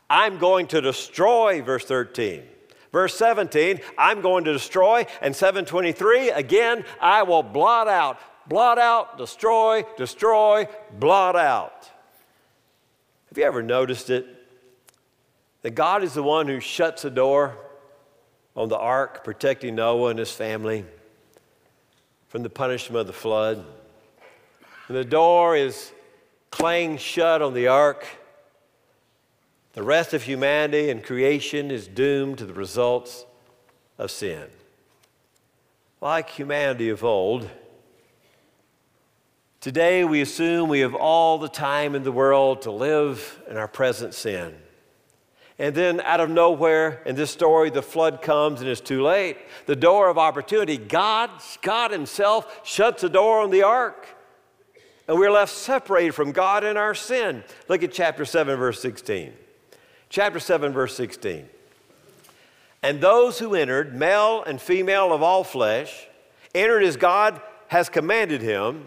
I'm 0.10 0.38
going 0.38 0.68
to 0.68 0.82
destroy, 0.82 1.62
verse 1.62 1.86
13. 1.86 2.44
Verse 2.92 3.16
17, 3.18 3.80
I'm 3.98 4.22
going 4.22 4.44
to 4.44 4.54
destroy. 4.54 5.08
And 5.22 5.36
723, 5.36 6.30
again, 6.30 6.86
I 7.02 7.24
will 7.24 7.42
blot 7.42 7.88
out. 7.88 8.20
Blot 8.48 8.78
out, 8.78 9.18
destroy, 9.18 9.86
destroy, 9.98 10.68
blot 11.00 11.36
out. 11.36 11.90
Have 13.30 13.38
you 13.38 13.46
ever 13.46 13.64
noticed 13.64 14.10
it? 14.10 14.28
That 15.62 15.72
God 15.72 16.04
is 16.04 16.14
the 16.14 16.24
one 16.24 16.48
who 16.48 16.60
shuts 16.60 17.04
the 17.04 17.10
door 17.10 17.58
on 18.56 18.68
the 18.70 18.78
ark, 18.78 19.24
protecting 19.24 19.76
Noah 19.76 20.10
and 20.10 20.20
his 20.20 20.32
family 20.32 20.86
from 22.34 22.42
the 22.42 22.50
punishment 22.50 23.00
of 23.00 23.06
the 23.06 23.14
flood. 23.14 23.64
And 24.88 24.98
the 24.98 25.06
door 25.06 25.56
is 25.56 25.92
clanged 26.50 27.00
shut 27.00 27.44
on 27.44 27.54
the 27.54 27.68
ark. 27.68 28.08
The 29.74 29.84
rest 29.84 30.16
of 30.16 30.24
humanity 30.24 30.90
and 30.90 31.04
creation 31.04 31.70
is 31.70 31.88
doomed 31.88 32.40
to 32.40 32.48
the 32.48 32.54
results 32.56 33.28
of 34.00 34.10
sin. 34.10 34.48
Like 36.02 36.28
humanity 36.28 36.90
of 36.90 37.04
old, 37.04 37.48
today 39.62 40.04
we 40.04 40.20
assume 40.20 40.70
we 40.70 40.80
have 40.80 40.96
all 40.96 41.38
the 41.38 41.48
time 41.48 41.94
in 41.94 42.02
the 42.02 42.12
world 42.12 42.64
to 42.64 42.72
live 42.72 43.44
in 43.48 43.58
our 43.58 43.68
present 43.68 44.16
sin. 44.16 44.56
And 45.60 45.76
then, 45.76 46.02
out 46.02 46.20
of 46.20 46.30
nowhere, 46.30 47.02
in 47.06 47.16
this 47.16 47.30
story, 47.30 47.70
the 47.70 47.84
flood 47.84 48.22
comes 48.22 48.60
and 48.62 48.70
it's 48.70 48.82
too 48.82 49.04
late. 49.04 49.38
The 49.68 49.76
door 49.76 50.10
of 50.10 50.18
opportunity, 50.18 50.78
God, 50.78 51.30
God 51.62 51.92
Himself 51.92 52.62
shuts 52.64 53.02
the 53.04 53.10
door 53.10 53.42
on 53.42 53.52
the 53.52 53.64
ark 53.64 54.08
and 55.08 55.18
we're 55.18 55.32
left 55.32 55.52
separated 55.52 56.14
from 56.14 56.32
God 56.32 56.64
in 56.64 56.78
our 56.78 56.96
sin. 56.96 57.44
Look 57.68 57.84
at 57.84 57.92
chapter 57.92 58.26
7, 58.26 58.58
verse 58.58 58.82
16. 58.82 59.34
Chapter 60.10 60.40
7, 60.40 60.72
verse 60.72 60.96
16. 60.96 61.50
And 62.82 63.02
those 63.02 63.40
who 63.40 63.56
entered, 63.56 63.96
male 63.96 64.44
and 64.44 64.62
female 64.62 65.12
of 65.12 65.22
all 65.22 65.44
flesh, 65.44 66.08
entered 66.56 66.84
as 66.84 66.98
God 66.98 67.42
has 67.68 67.90
commanded 67.90 68.42
him, 68.42 68.86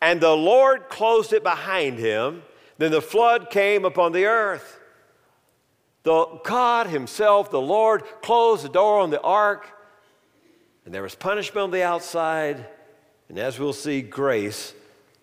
and 0.00 0.20
the 0.20 0.36
Lord 0.36 0.88
closed 0.88 1.32
it 1.32 1.42
behind 1.42 1.98
him. 1.98 2.42
Then 2.78 2.92
the 2.92 3.02
flood 3.02 3.50
came 3.50 3.84
upon 3.84 4.12
the 4.12 4.26
earth. 4.26 4.77
The 6.08 6.40
God 6.42 6.86
Himself, 6.86 7.50
the 7.50 7.60
Lord, 7.60 8.02
closed 8.22 8.64
the 8.64 8.70
door 8.70 9.00
on 9.00 9.10
the 9.10 9.20
ark, 9.20 9.68
and 10.86 10.94
there 10.94 11.02
was 11.02 11.14
punishment 11.14 11.64
on 11.64 11.70
the 11.70 11.82
outside, 11.82 12.64
and 13.28 13.38
as 13.38 13.58
we'll 13.58 13.74
see, 13.74 14.00
grace 14.00 14.72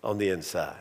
on 0.04 0.18
the 0.18 0.28
inside. 0.28 0.76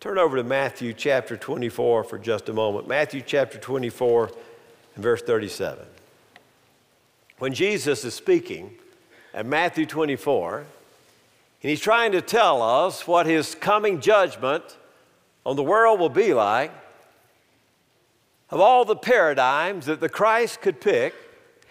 Turn 0.00 0.16
over 0.16 0.38
to 0.38 0.42
Matthew 0.42 0.94
chapter 0.94 1.36
24 1.36 2.04
for 2.04 2.18
just 2.18 2.48
a 2.48 2.54
moment. 2.54 2.88
Matthew 2.88 3.20
chapter 3.20 3.58
24 3.58 4.30
and 4.94 5.04
verse 5.04 5.20
37. 5.20 5.84
When 7.38 7.52
Jesus 7.52 8.06
is 8.06 8.14
speaking 8.14 8.70
at 9.34 9.44
Matthew 9.44 9.84
24, 9.84 10.60
and 10.60 10.66
he's 11.70 11.80
trying 11.80 12.12
to 12.12 12.22
tell 12.22 12.62
us 12.62 13.06
what 13.06 13.26
his 13.26 13.54
coming 13.54 14.00
judgment 14.00 14.64
on 15.44 15.56
the 15.56 15.62
world 15.62 16.00
will 16.00 16.08
be 16.08 16.32
like, 16.32 16.72
of 18.50 18.60
all 18.60 18.84
the 18.84 18.96
paradigms 18.96 19.86
that 19.86 20.00
the 20.00 20.08
Christ 20.08 20.60
could 20.60 20.80
pick, 20.80 21.14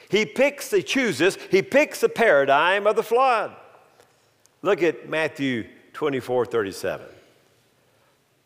he 0.09 0.25
picks, 0.25 0.71
he 0.71 0.83
chooses, 0.83 1.37
he 1.49 1.61
picks 1.61 2.01
the 2.01 2.09
paradigm 2.09 2.85
of 2.85 2.95
the 2.95 3.03
flood. 3.03 3.55
Look 4.61 4.83
at 4.83 5.09
Matthew 5.09 5.67
24 5.93 6.45
37. 6.45 7.05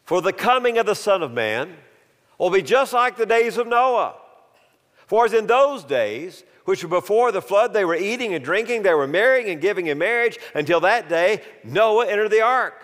For 0.06 0.22
the 0.22 0.34
coming 0.34 0.78
of 0.78 0.86
the 0.86 0.96
Son 0.96 1.22
of 1.22 1.32
Man 1.32 1.76
will 2.38 2.50
be 2.50 2.62
just 2.62 2.94
like 2.94 3.18
the 3.18 3.26
days 3.26 3.58
of 3.58 3.68
Noah. 3.68 4.16
For 5.06 5.26
as 5.26 5.34
in 5.34 5.48
those 5.48 5.84
days, 5.84 6.44
which 6.66 6.84
were 6.84 6.90
before 6.90 7.32
the 7.32 7.42
flood, 7.42 7.74
they 7.74 7.86
were 7.86 7.96
eating 7.96 8.34
and 8.34 8.44
drinking, 8.44 8.84
they 8.84 8.94
were 8.94 9.08
marrying 9.08 9.50
and 9.50 9.60
giving 9.60 9.88
in 9.88 9.98
marriage 9.98 10.38
until 10.54 10.80
that 10.82 11.10
day 11.10 11.42
Noah 11.64 12.08
entered 12.08 12.30
the 12.30 12.42
ark. 12.42 12.84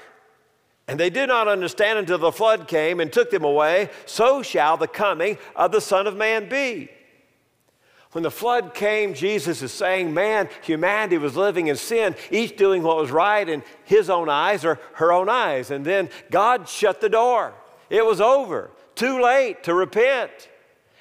And 0.87 0.99
they 0.99 1.09
did 1.09 1.29
not 1.29 1.47
understand 1.47 1.97
until 1.97 2.19
the 2.19 2.31
flood 2.31 2.67
came 2.67 2.99
and 2.99 3.11
took 3.11 3.31
them 3.31 3.43
away. 3.43 3.89
So 4.05 4.43
shall 4.43 4.77
the 4.77 4.87
coming 4.87 5.37
of 5.55 5.71
the 5.71 5.81
Son 5.81 6.05
of 6.05 6.15
Man 6.15 6.47
be. 6.47 6.89
When 8.11 8.23
the 8.23 8.31
flood 8.31 8.73
came, 8.73 9.13
Jesus 9.13 9.61
is 9.61 9.73
saying, 9.73 10.13
man, 10.13 10.47
humanity 10.61 11.17
was 11.17 11.35
living 11.35 11.67
in 11.67 11.75
sin, 11.75 12.15
each 12.31 12.55
doing 12.55 12.81
what 12.81 12.95
was 12.95 13.11
right 13.11 13.47
in 13.47 13.61
his 13.83 14.09
own 14.09 14.29
eyes 14.29 14.63
or 14.63 14.79
her 14.93 15.11
own 15.11 15.27
eyes. 15.27 15.69
And 15.69 15.83
then 15.83 16.09
God 16.31 16.69
shut 16.69 17.01
the 17.01 17.09
door. 17.09 17.53
It 17.89 18.05
was 18.05 18.21
over. 18.21 18.71
Too 18.95 19.21
late 19.21 19.63
to 19.63 19.73
repent. 19.73 20.31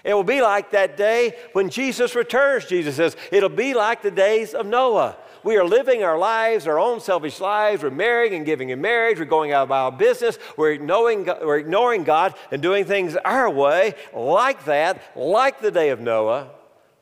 It 0.02 0.12
will 0.12 0.24
be 0.24 0.42
like 0.42 0.72
that 0.72 0.96
day 0.96 1.36
when 1.52 1.70
Jesus 1.70 2.16
returns, 2.16 2.64
Jesus 2.64 2.96
says. 2.96 3.16
It'll 3.30 3.48
be 3.48 3.74
like 3.74 4.02
the 4.02 4.10
days 4.10 4.52
of 4.52 4.66
Noah. 4.66 5.16
We 5.44 5.58
are 5.58 5.64
living 5.64 6.02
our 6.02 6.18
lives, 6.18 6.66
our 6.66 6.78
own 6.78 7.00
selfish 7.00 7.38
lives. 7.38 7.82
We're 7.82 7.90
marrying 7.90 8.34
and 8.34 8.46
giving 8.46 8.70
in 8.70 8.80
marriage. 8.80 9.18
We're 9.18 9.26
going 9.26 9.52
out 9.52 9.64
about 9.64 9.98
business. 9.98 10.38
We're 10.56 10.72
ignoring, 10.72 11.26
we're 11.26 11.58
ignoring 11.58 12.04
God 12.04 12.34
and 12.50 12.62
doing 12.62 12.86
things 12.86 13.14
our 13.16 13.50
way, 13.50 13.94
like 14.14 14.64
that, 14.64 15.02
like 15.14 15.60
the 15.60 15.70
day 15.70 15.90
of 15.90 16.00
Noah, 16.00 16.48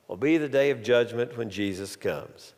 will 0.08 0.16
be 0.16 0.36
the 0.38 0.48
day 0.48 0.70
of 0.70 0.82
judgment 0.82 1.38
when 1.38 1.50
Jesus 1.50 1.94
comes. 1.94 2.52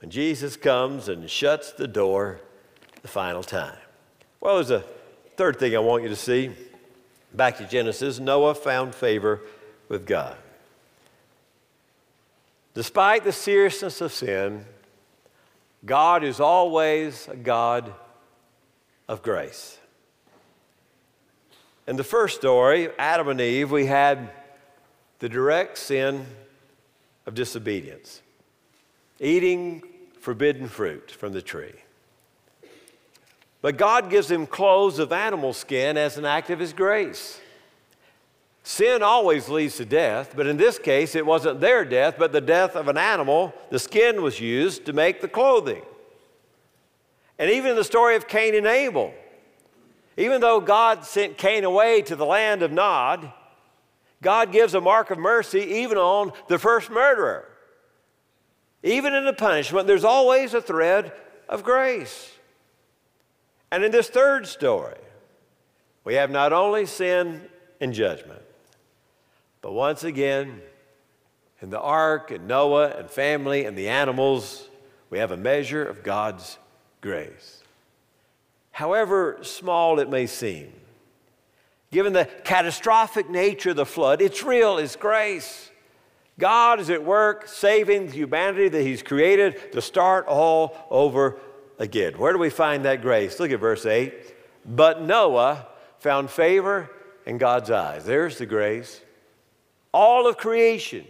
When 0.00 0.10
Jesus 0.10 0.56
comes 0.56 1.08
and 1.08 1.28
shuts 1.30 1.72
the 1.72 1.88
door 1.88 2.40
the 3.00 3.08
final 3.08 3.42
time. 3.42 3.78
Well, 4.40 4.56
there's 4.56 4.70
a 4.70 4.84
third 5.36 5.58
thing 5.58 5.74
I 5.74 5.78
want 5.78 6.02
you 6.02 6.08
to 6.10 6.16
see. 6.16 6.50
Back 7.32 7.56
to 7.58 7.66
Genesis, 7.66 8.18
Noah 8.18 8.54
found 8.54 8.94
favor 8.94 9.40
with 9.88 10.06
God. 10.06 10.36
Despite 12.74 13.24
the 13.24 13.32
seriousness 13.32 14.00
of 14.00 14.12
sin, 14.12 14.64
God 15.84 16.22
is 16.22 16.38
always 16.38 17.28
a 17.28 17.36
God 17.36 17.92
of 19.08 19.22
grace. 19.22 19.78
In 21.86 21.96
the 21.96 22.04
first 22.04 22.36
story, 22.36 22.90
Adam 22.98 23.28
and 23.28 23.40
Eve, 23.40 23.72
we 23.72 23.86
had 23.86 24.30
the 25.18 25.28
direct 25.28 25.78
sin 25.78 26.26
of 27.26 27.34
disobedience, 27.34 28.22
eating 29.18 29.82
forbidden 30.20 30.68
fruit 30.68 31.10
from 31.10 31.32
the 31.32 31.42
tree. 31.42 31.74
But 33.60 33.76
God 33.76 34.10
gives 34.10 34.28
them 34.28 34.46
clothes 34.46 34.98
of 34.98 35.12
animal 35.12 35.52
skin 35.52 35.96
as 35.96 36.18
an 36.18 36.24
act 36.24 36.50
of 36.50 36.58
His 36.58 36.72
grace. 36.72 37.40
Sin 38.64 39.02
always 39.02 39.48
leads 39.48 39.76
to 39.76 39.84
death, 39.84 40.34
but 40.36 40.46
in 40.46 40.56
this 40.56 40.78
case, 40.78 41.16
it 41.16 41.26
wasn't 41.26 41.60
their 41.60 41.84
death, 41.84 42.14
but 42.16 42.32
the 42.32 42.40
death 42.40 42.76
of 42.76 42.86
an 42.88 42.96
animal. 42.96 43.52
The 43.70 43.78
skin 43.78 44.22
was 44.22 44.40
used 44.40 44.86
to 44.86 44.92
make 44.92 45.20
the 45.20 45.28
clothing. 45.28 45.82
And 47.38 47.50
even 47.50 47.70
in 47.70 47.76
the 47.76 47.84
story 47.84 48.14
of 48.14 48.28
Cain 48.28 48.54
and 48.54 48.66
Abel, 48.66 49.12
even 50.16 50.40
though 50.40 50.60
God 50.60 51.04
sent 51.04 51.38
Cain 51.38 51.64
away 51.64 52.02
to 52.02 52.14
the 52.14 52.26
land 52.26 52.62
of 52.62 52.70
Nod, 52.70 53.32
God 54.20 54.52
gives 54.52 54.74
a 54.74 54.80
mark 54.80 55.10
of 55.10 55.18
mercy 55.18 55.60
even 55.60 55.98
on 55.98 56.32
the 56.46 56.58
first 56.58 56.90
murderer. 56.90 57.48
Even 58.84 59.14
in 59.14 59.24
the 59.24 59.32
punishment, 59.32 59.88
there's 59.88 60.04
always 60.04 60.54
a 60.54 60.62
thread 60.62 61.12
of 61.48 61.64
grace. 61.64 62.30
And 63.72 63.82
in 63.82 63.90
this 63.90 64.08
third 64.08 64.46
story, 64.46 64.98
we 66.04 66.14
have 66.14 66.30
not 66.30 66.52
only 66.52 66.86
sin 66.86 67.48
and 67.80 67.92
judgment, 67.92 68.41
but 69.62 69.72
once 69.72 70.04
again, 70.04 70.60
in 71.62 71.70
the 71.70 71.80
ark 71.80 72.32
and 72.32 72.48
Noah 72.48 72.88
and 72.88 73.08
family 73.08 73.64
and 73.64 73.78
the 73.78 73.88
animals, 73.88 74.68
we 75.08 75.18
have 75.18 75.30
a 75.30 75.36
measure 75.36 75.84
of 75.84 76.02
God's 76.02 76.58
grace. 77.00 77.62
However 78.72 79.38
small 79.42 80.00
it 80.00 80.10
may 80.10 80.26
seem, 80.26 80.72
given 81.92 82.12
the 82.12 82.24
catastrophic 82.44 83.30
nature 83.30 83.70
of 83.70 83.76
the 83.76 83.86
flood, 83.86 84.20
it's 84.20 84.42
real, 84.42 84.78
it's 84.78 84.96
grace. 84.96 85.70
God 86.38 86.80
is 86.80 86.90
at 86.90 87.04
work 87.04 87.46
saving 87.46 88.10
humanity 88.10 88.68
that 88.68 88.82
He's 88.82 89.02
created 89.02 89.72
to 89.72 89.80
start 89.80 90.26
all 90.26 90.76
over 90.90 91.38
again. 91.78 92.18
Where 92.18 92.32
do 92.32 92.38
we 92.38 92.50
find 92.50 92.84
that 92.84 93.02
grace? 93.02 93.38
Look 93.38 93.52
at 93.52 93.60
verse 93.60 93.86
8. 93.86 94.34
But 94.64 95.02
Noah 95.02 95.68
found 95.98 96.30
favor 96.30 96.90
in 97.26 97.38
God's 97.38 97.70
eyes. 97.70 98.04
There's 98.04 98.38
the 98.38 98.46
grace. 98.46 99.00
All 99.92 100.26
of 100.26 100.36
creation, 100.36 101.04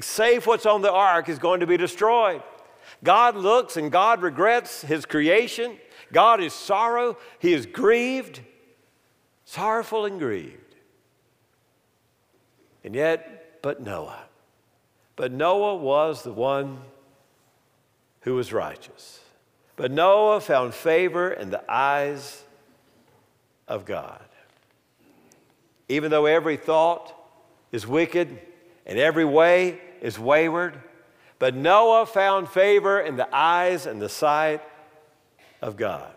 save 0.00 0.46
what's 0.46 0.66
on 0.66 0.82
the 0.82 0.92
ark, 0.92 1.28
is 1.28 1.38
going 1.38 1.60
to 1.60 1.66
be 1.66 1.76
destroyed. 1.76 2.42
God 3.02 3.36
looks 3.36 3.76
and 3.76 3.90
God 3.90 4.22
regrets 4.22 4.82
his 4.82 5.06
creation. 5.06 5.78
God 6.12 6.42
is 6.42 6.52
sorrow. 6.52 7.16
He 7.38 7.52
is 7.52 7.66
grieved, 7.66 8.40
sorrowful 9.44 10.04
and 10.04 10.18
grieved. 10.18 10.74
And 12.84 12.94
yet, 12.94 13.62
but 13.62 13.80
Noah. 13.80 14.24
But 15.16 15.32
Noah 15.32 15.76
was 15.76 16.22
the 16.22 16.32
one 16.32 16.78
who 18.20 18.34
was 18.34 18.52
righteous. 18.52 19.20
But 19.76 19.90
Noah 19.90 20.40
found 20.40 20.74
favor 20.74 21.30
in 21.30 21.50
the 21.50 21.62
eyes 21.70 22.44
of 23.66 23.84
God. 23.84 24.24
Even 25.88 26.10
though 26.10 26.26
every 26.26 26.56
thought, 26.56 27.15
is 27.76 27.86
wicked, 27.86 28.38
and 28.86 28.98
every 28.98 29.24
way 29.24 29.78
is 30.00 30.18
wayward. 30.18 30.80
But 31.38 31.54
Noah 31.54 32.06
found 32.06 32.48
favor 32.48 32.98
in 32.98 33.16
the 33.16 33.28
eyes 33.36 33.84
and 33.84 34.00
the 34.00 34.08
sight 34.08 34.62
of 35.60 35.76
God. 35.76 36.10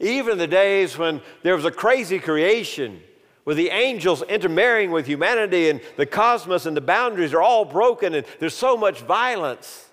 Even 0.00 0.32
in 0.32 0.38
the 0.38 0.48
days 0.48 0.98
when 0.98 1.22
there 1.44 1.54
was 1.54 1.64
a 1.64 1.70
crazy 1.70 2.18
creation, 2.18 3.00
with 3.44 3.56
the 3.56 3.70
angels 3.70 4.22
intermarrying 4.22 4.90
with 4.90 5.06
humanity, 5.06 5.70
and 5.70 5.80
the 5.96 6.04
cosmos 6.04 6.66
and 6.66 6.76
the 6.76 6.82
boundaries 6.82 7.32
are 7.32 7.40
all 7.40 7.64
broken, 7.64 8.14
and 8.14 8.26
there's 8.40 8.54
so 8.54 8.76
much 8.76 9.00
violence. 9.00 9.88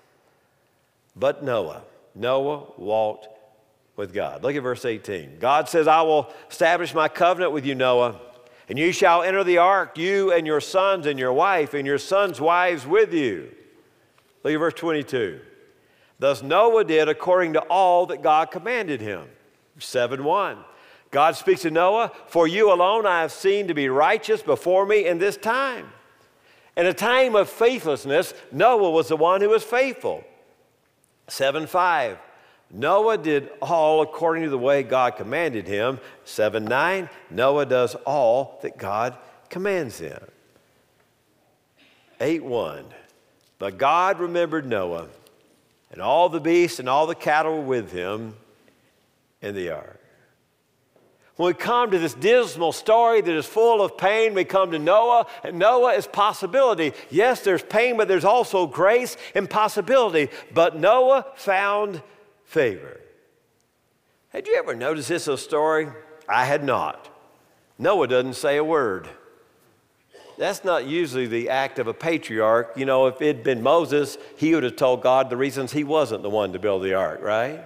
But 1.15 1.44
Noah, 1.44 1.84
Noah 2.15 2.65
walked 2.78 3.28
with 3.96 4.12
God. 4.12 4.44
Look 4.44 4.56
at 4.56 4.63
verse 4.63 4.84
18. 4.84 5.38
God 5.39 5.70
says, 5.70 5.88
I 5.88 6.02
will 6.02 6.34
establish 6.50 6.94
my 6.94 7.08
covenant 7.08 7.54
with 7.54 7.65
you, 7.65 7.76
Noah 7.76 8.20
and 8.67 8.80
you 8.80 8.91
shall 8.91 9.21
enter 9.21 9.43
the 9.43 9.58
ark, 9.58 9.97
you 9.97 10.32
and 10.32 10.47
your 10.47 10.62
sons 10.62 11.06
and 11.06 11.19
your 11.19 11.34
wife 11.34 11.73
and 11.73 11.86
your 11.86 11.97
sons' 11.97 12.41
wives 12.41 12.86
with 12.86 13.13
you. 13.13 13.51
Look 14.43 14.54
at 14.54 14.60
verse 14.60 14.73
22. 14.73 15.39
Thus 16.19 16.41
Noah 16.41 16.84
did 16.84 17.10
according 17.10 17.54
to 17.54 17.62
all 17.62 18.06
that 18.08 18.21
God 18.21 18.51
commanded 18.51 19.01
him. 19.01 19.28
7 19.80 20.23
1. 20.23 20.58
God 21.12 21.36
speaks 21.36 21.62
to 21.62 21.71
Noah, 21.71 22.12
For 22.28 22.47
you 22.47 22.71
alone 22.71 23.06
I 23.06 23.21
have 23.21 23.32
seen 23.32 23.67
to 23.67 23.73
be 23.73 23.89
righteous 23.89 24.41
before 24.41 24.86
me 24.86 25.06
in 25.06 25.17
this 25.17 25.38
time. 25.38 25.91
In 26.78 26.86
a 26.86 26.93
time 26.93 27.36
of 27.36 27.49
faithlessness, 27.49 28.34
Noah 28.51 28.91
was 28.91 29.08
the 29.08 29.17
one 29.17 29.41
who 29.41 29.49
was 29.49 29.63
faithful. 29.63 30.23
7 31.28 31.67
5. 31.67 32.17
Noah 32.71 33.17
did 33.17 33.49
all 33.62 34.01
according 34.01 34.43
to 34.43 34.49
the 34.49 34.58
way 34.58 34.84
God 34.84 35.15
commanded 35.17 35.67
him. 35.67 35.99
7 36.25 36.65
9, 36.65 37.10
Noah 37.30 37.65
does 37.65 37.95
all 38.06 38.60
that 38.62 38.78
God 38.78 39.15
commands 39.49 39.99
him. 39.99 40.23
8 42.19 42.43
1, 42.43 42.86
but 43.60 43.78
God 43.78 44.19
remembered 44.19 44.65
Noah, 44.65 45.08
and 45.91 46.01
all 46.01 46.30
the 46.30 46.39
beasts 46.39 46.80
and 46.80 46.89
all 46.89 47.08
the 47.08 47.15
cattle 47.15 47.58
were 47.58 47.65
with 47.65 47.91
him 47.91 48.36
in 49.41 49.56
the 49.56 49.69
ark. 49.69 49.99
When 51.36 51.47
we 51.47 51.54
come 51.54 51.91
to 51.91 51.99
this 51.99 52.13
dismal 52.13 52.71
story 52.71 53.19
that 53.19 53.36
is 53.36 53.45
full 53.45 53.82
of 53.82 53.97
pain, 53.97 54.34
we 54.34 54.45
come 54.45 54.71
to 54.71 54.80
Noah, 54.80 55.28
and 55.43 55.60
Noah 55.60 55.93
is 55.93 56.08
possibility. 56.08 56.93
Yes, 57.10 57.41
there's 57.41 57.62
pain, 57.62 57.97
but 57.97 58.08
there's 58.08 58.23
also 58.23 58.65
grace 58.65 59.17
and 59.36 59.49
possibility. 59.49 60.30
But 60.54 60.78
Noah 60.78 61.25
found 61.36 62.01
favor. 62.45 62.99
Had 64.29 64.47
you 64.47 64.55
ever 64.55 64.75
noticed 64.75 65.10
this 65.10 65.27
a 65.27 65.38
story? 65.38 65.88
I 66.27 66.45
had 66.45 66.63
not. 66.63 67.10
Noah 67.77 68.08
doesn't 68.08 68.36
say 68.36 68.58
a 68.58 68.63
word. 68.63 69.08
That's 70.38 70.63
not 70.63 70.86
usually 70.86 71.27
the 71.27 71.49
act 71.49 71.79
of 71.79 71.88
a 71.88 71.93
patriarch. 71.93 72.73
You 72.75 72.86
know, 72.86 73.08
if 73.08 73.21
it'd 73.21 73.43
been 73.43 73.63
Moses, 73.63 74.17
he 74.38 74.53
would 74.53 74.63
have 74.63 74.75
told 74.75 75.01
God 75.01 75.29
the 75.29 75.38
reasons 75.38 75.71
he 75.71 75.84
wasn't 75.84 76.23
the 76.23 76.29
one 76.29 76.53
to 76.53 76.60
build 76.60 76.84
the 76.84 76.93
ark, 76.93 77.21
right? 77.21 77.62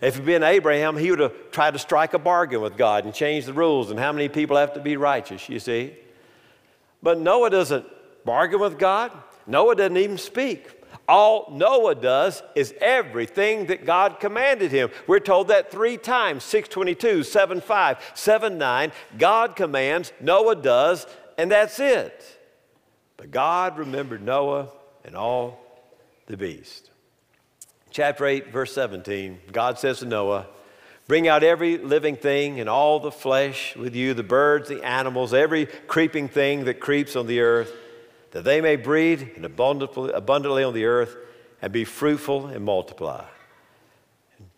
If 0.00 0.14
it'd 0.14 0.24
been 0.24 0.42
Abraham, 0.42 0.96
he 0.96 1.10
would 1.10 1.18
have 1.18 1.50
tried 1.50 1.72
to 1.72 1.78
strike 1.78 2.14
a 2.14 2.18
bargain 2.18 2.62
with 2.62 2.78
God 2.78 3.04
and 3.04 3.12
change 3.12 3.44
the 3.44 3.52
rules 3.52 3.90
and 3.90 4.00
how 4.00 4.12
many 4.12 4.28
people 4.30 4.56
have 4.56 4.72
to 4.74 4.80
be 4.80 4.96
righteous, 4.96 5.48
you 5.48 5.58
see. 5.58 5.94
But 7.02 7.18
Noah 7.18 7.50
doesn't 7.50 7.84
bargain 8.24 8.60
with 8.60 8.78
God. 8.78 9.12
Noah 9.46 9.76
doesn't 9.76 9.96
even 9.98 10.16
speak. 10.16 10.79
All 11.08 11.48
Noah 11.50 11.94
does 11.94 12.42
is 12.54 12.74
everything 12.80 13.66
that 13.66 13.84
God 13.84 14.20
commanded 14.20 14.70
him. 14.70 14.90
We're 15.06 15.18
told 15.20 15.48
that 15.48 15.70
three 15.70 15.96
times 15.96 16.44
622, 16.44 17.24
7 17.24 17.60
5, 17.60 18.12
7 18.14 18.58
9. 18.58 18.92
God 19.18 19.56
commands, 19.56 20.12
Noah 20.20 20.56
does, 20.56 21.06
and 21.36 21.50
that's 21.50 21.80
it. 21.80 22.38
But 23.16 23.30
God 23.30 23.78
remembered 23.78 24.22
Noah 24.22 24.70
and 25.04 25.16
all 25.16 25.60
the 26.26 26.36
beasts. 26.36 26.90
Chapter 27.90 28.24
8, 28.24 28.52
verse 28.52 28.72
17, 28.72 29.40
God 29.50 29.78
says 29.78 29.98
to 29.98 30.06
Noah, 30.06 30.46
Bring 31.08 31.26
out 31.26 31.42
every 31.42 31.76
living 31.76 32.14
thing 32.14 32.60
and 32.60 32.68
all 32.68 33.00
the 33.00 33.10
flesh 33.10 33.74
with 33.74 33.96
you, 33.96 34.14
the 34.14 34.22
birds, 34.22 34.68
the 34.68 34.84
animals, 34.84 35.34
every 35.34 35.66
creeping 35.66 36.28
thing 36.28 36.66
that 36.66 36.78
creeps 36.78 37.16
on 37.16 37.26
the 37.26 37.40
earth, 37.40 37.74
that 38.32 38.44
they 38.44 38.60
may 38.60 38.76
breed 38.76 39.32
and 39.36 39.44
abundantly, 39.44 40.62
on 40.62 40.74
the 40.74 40.84
earth 40.84 41.16
and 41.62 41.72
be 41.72 41.84
fruitful 41.84 42.46
and 42.46 42.64
multiply. 42.64 43.24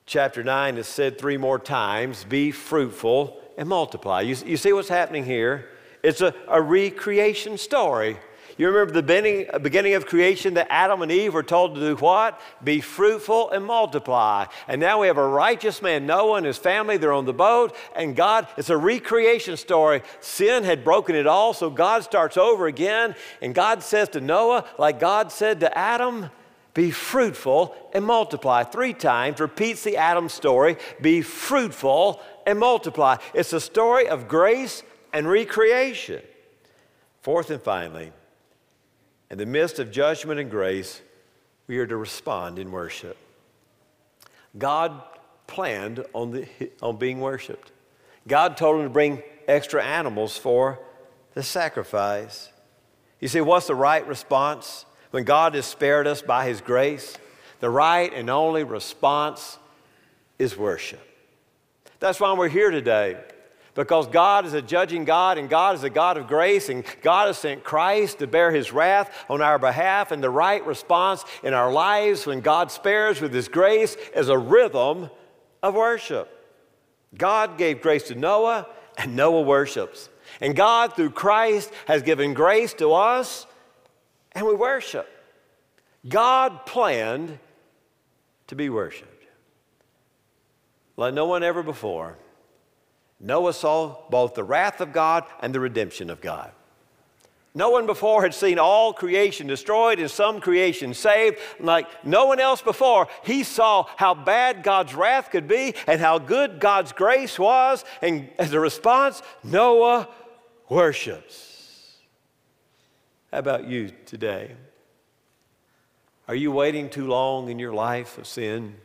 Chapter 0.06 0.44
9 0.44 0.78
is 0.78 0.86
said 0.86 1.18
three 1.18 1.36
more 1.36 1.58
times 1.58 2.24
be 2.24 2.50
fruitful 2.50 3.40
and 3.56 3.68
multiply. 3.68 4.20
You, 4.20 4.36
you 4.44 4.56
see 4.56 4.72
what's 4.72 4.88
happening 4.88 5.24
here? 5.24 5.68
It's 6.02 6.20
a, 6.20 6.34
a 6.48 6.60
recreation 6.60 7.56
story. 7.56 8.18
You 8.62 8.68
remember 8.68 8.92
the 8.92 9.58
beginning, 9.58 9.94
of 9.94 10.06
creation 10.06 10.54
that 10.54 10.68
Adam 10.70 11.02
and 11.02 11.10
Eve 11.10 11.34
were 11.34 11.42
told 11.42 11.74
to 11.74 11.80
do 11.80 11.96
what? 11.96 12.40
Be 12.62 12.80
fruitful 12.80 13.50
and 13.50 13.64
multiply. 13.64 14.46
And 14.68 14.80
now 14.80 15.00
we 15.00 15.08
have 15.08 15.18
a 15.18 15.26
righteous 15.26 15.82
man, 15.82 16.06
Noah 16.06 16.36
and 16.36 16.46
his 16.46 16.58
family. 16.58 16.96
They're 16.96 17.12
on 17.12 17.24
the 17.24 17.32
boat, 17.32 17.74
and 17.96 18.14
God, 18.14 18.46
it's 18.56 18.70
a 18.70 18.76
recreation 18.76 19.56
story. 19.56 20.02
Sin 20.20 20.62
had 20.62 20.84
broken 20.84 21.16
it 21.16 21.26
all, 21.26 21.54
so 21.54 21.70
God 21.70 22.04
starts 22.04 22.36
over 22.36 22.68
again. 22.68 23.16
And 23.40 23.52
God 23.52 23.82
says 23.82 24.10
to 24.10 24.20
Noah, 24.20 24.64
like 24.78 25.00
God 25.00 25.32
said 25.32 25.58
to 25.58 25.76
Adam, 25.76 26.30
be 26.72 26.92
fruitful 26.92 27.74
and 27.92 28.04
multiply. 28.04 28.62
Three 28.62 28.94
times 28.94 29.40
repeats 29.40 29.82
the 29.82 29.96
Adam 29.96 30.28
story 30.28 30.76
be 31.00 31.20
fruitful 31.20 32.22
and 32.46 32.60
multiply. 32.60 33.16
It's 33.34 33.52
a 33.52 33.60
story 33.60 34.06
of 34.06 34.28
grace 34.28 34.84
and 35.12 35.28
recreation. 35.28 36.22
Fourth 37.22 37.50
and 37.50 37.60
finally, 37.60 38.12
in 39.32 39.38
the 39.38 39.46
midst 39.46 39.78
of 39.78 39.90
judgment 39.90 40.38
and 40.38 40.50
grace, 40.50 41.00
we 41.66 41.78
are 41.78 41.86
to 41.86 41.96
respond 41.96 42.58
in 42.58 42.70
worship. 42.70 43.16
God 44.58 45.02
planned 45.46 46.04
on, 46.12 46.32
the, 46.32 46.46
on 46.82 46.98
being 46.98 47.18
worshiped. 47.18 47.72
God 48.28 48.58
told 48.58 48.76
him 48.76 48.82
to 48.82 48.90
bring 48.90 49.22
extra 49.48 49.82
animals 49.82 50.36
for 50.36 50.78
the 51.32 51.42
sacrifice. 51.42 52.50
You 53.20 53.28
see, 53.28 53.40
what's 53.40 53.68
the 53.68 53.74
right 53.74 54.06
response 54.06 54.84
when 55.12 55.24
God 55.24 55.54
has 55.54 55.64
spared 55.64 56.06
us 56.06 56.20
by 56.20 56.46
his 56.46 56.60
grace? 56.60 57.16
The 57.60 57.70
right 57.70 58.12
and 58.12 58.28
only 58.28 58.64
response 58.64 59.56
is 60.38 60.58
worship. 60.58 61.00
That's 62.00 62.20
why 62.20 62.34
we're 62.34 62.48
here 62.48 62.70
today 62.70 63.16
because 63.74 64.06
God 64.06 64.44
is 64.44 64.52
a 64.52 64.62
judging 64.62 65.04
God 65.04 65.38
and 65.38 65.48
God 65.48 65.74
is 65.74 65.84
a 65.84 65.90
God 65.90 66.18
of 66.18 66.26
grace 66.26 66.68
and 66.68 66.84
God 67.00 67.28
has 67.28 67.38
sent 67.38 67.64
Christ 67.64 68.18
to 68.18 68.26
bear 68.26 68.50
his 68.50 68.72
wrath 68.72 69.24
on 69.30 69.40
our 69.40 69.58
behalf. 69.58 70.12
And 70.12 70.22
the 70.22 70.30
right 70.30 70.64
response 70.66 71.24
in 71.42 71.54
our 71.54 71.72
lives 71.72 72.26
when 72.26 72.40
God 72.40 72.70
spares 72.70 73.20
with 73.20 73.32
his 73.32 73.48
grace 73.48 73.96
is 74.14 74.28
a 74.28 74.36
rhythm 74.38 75.10
of 75.62 75.74
worship. 75.74 76.28
God 77.16 77.56
gave 77.56 77.80
grace 77.80 78.08
to 78.08 78.14
Noah 78.14 78.66
and 78.98 79.16
Noah 79.16 79.42
worships. 79.42 80.08
And 80.40 80.54
God, 80.54 80.94
through 80.94 81.10
Christ, 81.10 81.70
has 81.86 82.02
given 82.02 82.34
grace 82.34 82.74
to 82.74 82.92
us 82.92 83.46
and 84.32 84.46
we 84.46 84.54
worship. 84.54 85.08
God 86.08 86.66
planned 86.66 87.38
to 88.48 88.54
be 88.54 88.68
worshiped 88.68 89.12
like 90.96 91.14
no 91.14 91.26
one 91.26 91.42
ever 91.42 91.62
before. 91.62 92.16
Noah 93.22 93.52
saw 93.54 93.96
both 94.10 94.34
the 94.34 94.42
wrath 94.42 94.80
of 94.80 94.92
God 94.92 95.24
and 95.40 95.54
the 95.54 95.60
redemption 95.60 96.10
of 96.10 96.20
God. 96.20 96.50
No 97.54 97.70
one 97.70 97.86
before 97.86 98.22
had 98.22 98.34
seen 98.34 98.58
all 98.58 98.92
creation 98.92 99.46
destroyed 99.46 100.00
and 100.00 100.10
some 100.10 100.40
creation 100.40 100.94
saved. 100.94 101.38
Like 101.60 101.86
no 102.04 102.26
one 102.26 102.40
else 102.40 102.62
before, 102.62 103.08
he 103.24 103.44
saw 103.44 103.86
how 103.96 104.14
bad 104.14 104.62
God's 104.62 104.94
wrath 104.94 105.30
could 105.30 105.46
be 105.46 105.74
and 105.86 106.00
how 106.00 106.18
good 106.18 106.60
God's 106.60 106.92
grace 106.92 107.38
was. 107.38 107.84
And 108.00 108.30
as 108.38 108.54
a 108.54 108.60
response, 108.60 109.22
Noah 109.44 110.08
worships. 110.68 111.98
How 113.30 113.38
about 113.38 113.64
you 113.64 113.92
today? 114.06 114.52
Are 116.26 116.34
you 116.34 116.50
waiting 116.50 116.88
too 116.88 117.06
long 117.06 117.50
in 117.50 117.58
your 117.58 117.74
life 117.74 118.16
of 118.16 118.26
sin? 118.26 118.76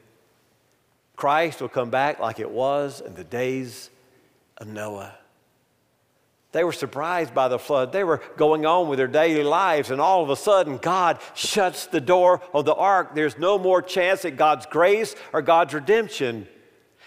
Christ 1.15 1.61
will 1.61 1.69
come 1.69 1.89
back 1.89 2.19
like 2.19 2.39
it 2.39 2.51
was 2.51 3.01
in 3.01 3.15
the 3.15 3.23
days 3.23 3.89
of 4.57 4.67
Noah. 4.67 5.15
They 6.53 6.63
were 6.63 6.71
surprised 6.71 7.33
by 7.33 7.49
the 7.49 7.59
flood. 7.59 7.91
They 7.91 8.03
were 8.03 8.21
going 8.37 8.65
on 8.65 8.87
with 8.87 8.97
their 8.97 9.07
daily 9.07 9.43
lives, 9.43 9.91
and 9.91 10.01
all 10.01 10.23
of 10.23 10.29
a 10.29 10.35
sudden, 10.35 10.77
God 10.77 11.19
shuts 11.35 11.87
the 11.87 12.01
door 12.01 12.41
of 12.53 12.65
the 12.65 12.73
ark. 12.73 13.13
There's 13.13 13.37
no 13.37 13.59
more 13.59 13.81
chance 13.81 14.25
at 14.25 14.37
God's 14.37 14.65
grace 14.65 15.15
or 15.33 15.41
God's 15.41 15.73
redemption. 15.73 16.47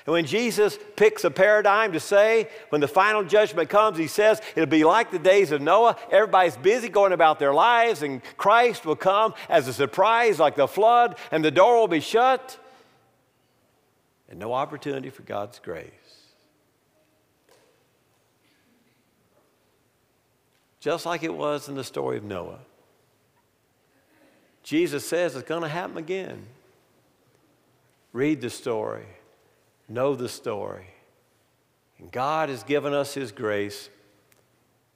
And 0.06 0.12
when 0.12 0.26
Jesus 0.26 0.78
picks 0.96 1.24
a 1.24 1.30
paradigm 1.30 1.92
to 1.92 2.00
say, 2.00 2.48
when 2.68 2.80
the 2.80 2.88
final 2.88 3.24
judgment 3.24 3.68
comes, 3.70 3.98
he 3.98 4.06
says 4.06 4.40
it'll 4.54 4.68
be 4.68 4.84
like 4.84 5.10
the 5.10 5.18
days 5.18 5.52
of 5.52 5.60
Noah. 5.60 5.96
Everybody's 6.10 6.56
busy 6.56 6.88
going 6.88 7.12
about 7.12 7.38
their 7.38 7.52
lives, 7.52 8.02
and 8.02 8.22
Christ 8.36 8.86
will 8.86 8.96
come 8.96 9.34
as 9.48 9.68
a 9.68 9.72
surprise, 9.72 10.38
like 10.38 10.56
the 10.56 10.68
flood, 10.68 11.18
and 11.30 11.44
the 11.44 11.50
door 11.50 11.80
will 11.80 11.88
be 11.88 12.00
shut, 12.00 12.58
and 14.28 14.38
no 14.38 14.52
opportunity 14.52 15.10
for 15.10 15.22
God's 15.22 15.58
grace. 15.58 15.90
Just 20.80 21.06
like 21.06 21.22
it 21.22 21.34
was 21.34 21.68
in 21.68 21.74
the 21.74 21.84
story 21.84 22.16
of 22.16 22.24
Noah. 22.24 22.58
Jesus 24.62 25.06
says 25.06 25.36
it's 25.36 25.48
going 25.48 25.62
to 25.62 25.68
happen 25.68 25.98
again. 25.98 26.46
Read 28.12 28.40
the 28.40 28.50
story, 28.50 29.06
know 29.88 30.14
the 30.14 30.28
story. 30.28 30.86
And 31.98 32.10
God 32.10 32.48
has 32.48 32.62
given 32.62 32.94
us 32.94 33.14
His 33.14 33.30
grace, 33.30 33.90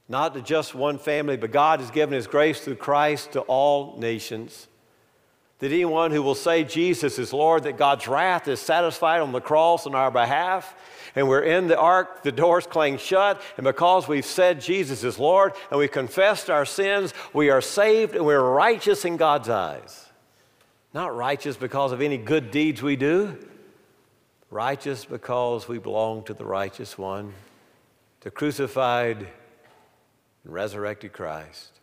not 0.08 0.34
to 0.34 0.40
just 0.40 0.74
one 0.74 0.98
family, 0.98 1.36
but 1.36 1.52
God 1.52 1.80
has 1.80 1.90
given 1.90 2.14
His 2.14 2.26
grace 2.26 2.60
through 2.60 2.76
Christ 2.76 3.32
to 3.32 3.40
all 3.42 3.96
nations. 3.98 4.68
That 5.64 5.72
anyone 5.72 6.10
who 6.10 6.22
will 6.22 6.34
say 6.34 6.62
Jesus 6.62 7.18
is 7.18 7.32
Lord, 7.32 7.62
that 7.62 7.78
God's 7.78 8.06
wrath 8.06 8.48
is 8.48 8.60
satisfied 8.60 9.22
on 9.22 9.32
the 9.32 9.40
cross 9.40 9.86
on 9.86 9.94
our 9.94 10.10
behalf, 10.10 10.74
and 11.14 11.26
we're 11.26 11.40
in 11.40 11.68
the 11.68 11.78
ark, 11.78 12.22
the 12.22 12.32
doors 12.32 12.66
clang 12.66 12.98
shut, 12.98 13.40
and 13.56 13.64
because 13.64 14.06
we've 14.06 14.26
said 14.26 14.60
Jesus 14.60 15.04
is 15.04 15.18
Lord 15.18 15.54
and 15.70 15.78
we've 15.78 15.90
confessed 15.90 16.50
our 16.50 16.66
sins, 16.66 17.14
we 17.32 17.48
are 17.48 17.62
saved 17.62 18.14
and 18.14 18.26
we're 18.26 18.42
righteous 18.42 19.06
in 19.06 19.16
God's 19.16 19.48
eyes. 19.48 20.10
Not 20.92 21.16
righteous 21.16 21.56
because 21.56 21.92
of 21.92 22.02
any 22.02 22.18
good 22.18 22.50
deeds 22.50 22.82
we 22.82 22.96
do, 22.96 23.38
righteous 24.50 25.06
because 25.06 25.66
we 25.66 25.78
belong 25.78 26.24
to 26.24 26.34
the 26.34 26.44
righteous 26.44 26.98
one, 26.98 27.32
the 28.20 28.30
crucified 28.30 29.16
and 29.16 30.52
resurrected 30.52 31.14
Christ. 31.14 31.73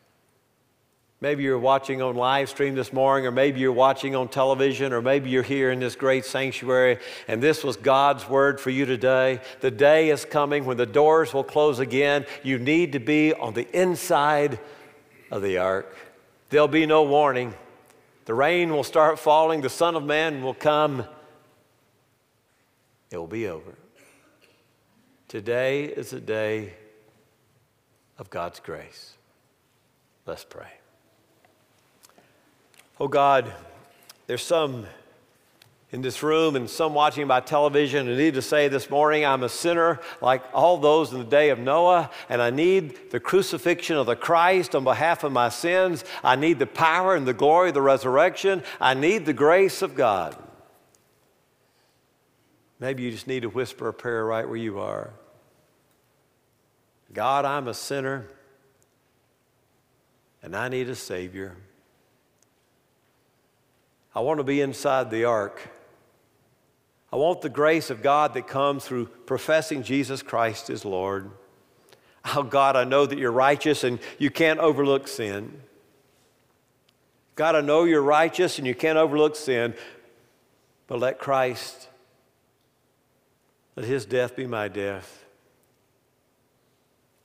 Maybe 1.22 1.44
you're 1.44 1.60
watching 1.60 2.02
on 2.02 2.16
live 2.16 2.50
stream 2.50 2.74
this 2.74 2.92
morning, 2.92 3.28
or 3.28 3.32
maybe 3.32 3.60
you're 3.60 3.72
watching 3.72 4.16
on 4.16 4.28
television, 4.28 4.92
or 4.92 5.04
maybe 5.04 5.30
you're 5.30 5.44
here 5.44 5.70
in 5.70 5.80
this 5.80 5.96
great 5.96 6.26
sanctuary, 6.26 6.98
and 7.28 7.44
this 7.44 7.64
was 7.64 7.78
God's 7.78 8.28
word 8.28 8.60
for 8.60 8.72
you 8.72 8.88
today. 8.88 9.40
The 9.60 9.70
day 9.70 10.10
is 10.10 10.26
coming 10.26 10.66
when 10.66 10.78
the 10.78 10.88
doors 10.88 11.32
will 11.32 11.44
close 11.44 11.78
again. 11.78 12.26
You 12.42 12.58
need 12.58 12.94
to 12.94 13.00
be 13.00 13.36
on 13.36 13.54
the 13.54 13.70
inside 13.80 14.60
of 15.30 15.44
the 15.44 15.60
ark. 15.60 15.96
There'll 16.50 16.68
be 16.68 16.88
no 16.88 17.04
warning. 17.04 17.54
The 18.26 18.34
rain 18.34 18.72
will 18.72 18.84
start 18.84 19.20
falling, 19.20 19.62
the 19.62 19.70
Son 19.70 19.96
of 19.96 20.04
Man 20.04 20.42
will 20.42 20.56
come. 20.56 21.06
It 23.12 23.18
will 23.18 23.28
be 23.28 23.48
over. 23.48 23.76
Today 25.28 25.84
is 25.84 26.14
a 26.14 26.20
day 26.20 26.74
of 28.18 28.32
God's 28.32 28.60
grace. 28.60 29.14
Let's 30.26 30.44
pray. 30.44 30.81
Oh 33.02 33.08
God, 33.08 33.52
there's 34.28 34.44
some 34.44 34.86
in 35.92 36.04
this 36.04 36.22
room 36.22 36.56
and 36.56 36.70
some 36.70 36.94
watching 36.94 37.26
by 37.26 37.40
television 37.40 38.06
who 38.06 38.16
need 38.16 38.36
to 38.36 38.44
say 38.44 38.68
this 38.68 38.92
morning, 38.92 39.26
I'm 39.26 39.42
a 39.42 39.50
sinner 39.50 40.00
like 40.22 40.44
all 40.54 40.78
those 40.78 41.12
in 41.12 41.18
the 41.18 41.26
day 41.26 41.50
of 41.50 41.58
Noah, 41.58 42.12
and 42.30 42.44
I 42.44 42.52
need 42.52 43.10
the 43.10 43.20
crucifixion 43.20 43.98
of 43.98 44.06
the 44.06 44.16
Christ 44.16 44.76
on 44.76 44.84
behalf 44.84 45.24
of 45.24 45.32
my 45.32 45.50
sins. 45.50 46.06
I 46.24 46.36
need 46.36 46.60
the 46.60 46.68
power 46.68 47.16
and 47.16 47.26
the 47.26 47.34
glory 47.34 47.70
of 47.70 47.74
the 47.74 47.82
resurrection. 47.82 48.62
I 48.80 48.94
need 48.94 49.26
the 49.26 49.34
grace 49.34 49.82
of 49.82 49.96
God. 49.96 50.38
Maybe 52.80 53.02
you 53.02 53.10
just 53.10 53.26
need 53.26 53.40
to 53.40 53.50
whisper 53.50 53.88
a 53.88 53.94
prayer 53.96 54.24
right 54.24 54.48
where 54.48 54.58
you 54.58 54.78
are. 54.78 55.10
God, 57.12 57.46
I'm 57.46 57.68
a 57.68 57.74
sinner, 57.74 58.28
and 60.44 60.56
I 60.56 60.70
need 60.70 60.88
a 60.88 60.94
Savior. 60.94 61.58
I 64.14 64.20
want 64.20 64.40
to 64.40 64.44
be 64.44 64.62
inside 64.62 65.10
the 65.10 65.26
ark. 65.26 65.62
I 67.14 67.16
want 67.16 67.42
the 67.42 67.50
grace 67.50 67.90
of 67.90 68.02
God 68.02 68.34
that 68.34 68.48
comes 68.48 68.86
through 68.86 69.08
professing 69.26 69.84
Jesus 69.84 70.22
Christ 70.22 70.70
as 70.70 70.86
Lord. 70.86 71.30
Oh, 72.36 72.44
God, 72.44 72.76
I 72.76 72.84
know 72.84 73.06
that 73.06 73.18
you're 73.18 73.32
righteous 73.32 73.84
and 73.84 74.00
you 74.18 74.30
can't 74.30 74.60
overlook 74.60 75.08
sin. 75.08 75.62
God, 77.36 77.56
I 77.56 77.62
know 77.62 77.86
you're 77.86 78.02
righteous 78.02 78.58
and 78.58 78.68
you 78.68 78.76
can't 78.76 78.98
overlook 78.98 79.36
sin, 79.36 79.74
but 80.88 81.00
let 81.00 81.20
Christ, 81.20 81.90
let 83.76 83.86
his 83.86 84.06
death 84.06 84.36
be 84.36 84.46
my 84.46 84.68
death. 84.68 85.26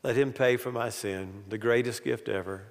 Let 0.03 0.17
him 0.17 0.33
pay 0.33 0.57
for 0.57 0.71
my 0.71 0.89
sin, 0.89 1.45
the 1.49 1.59
greatest 1.59 2.05
gift 2.05 2.29
ever. 2.29 2.65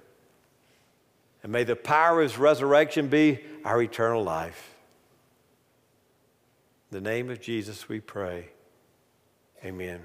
And 1.46 1.52
may 1.52 1.62
the 1.62 1.76
power 1.76 2.22
of 2.22 2.28
his 2.28 2.38
resurrection 2.38 3.06
be 3.06 3.38
our 3.64 3.80
eternal 3.80 4.24
life. 4.24 4.74
In 6.90 7.00
the 7.00 7.08
name 7.08 7.30
of 7.30 7.40
Jesus, 7.40 7.88
we 7.88 8.00
pray. 8.00 8.48
Amen. 9.64 10.02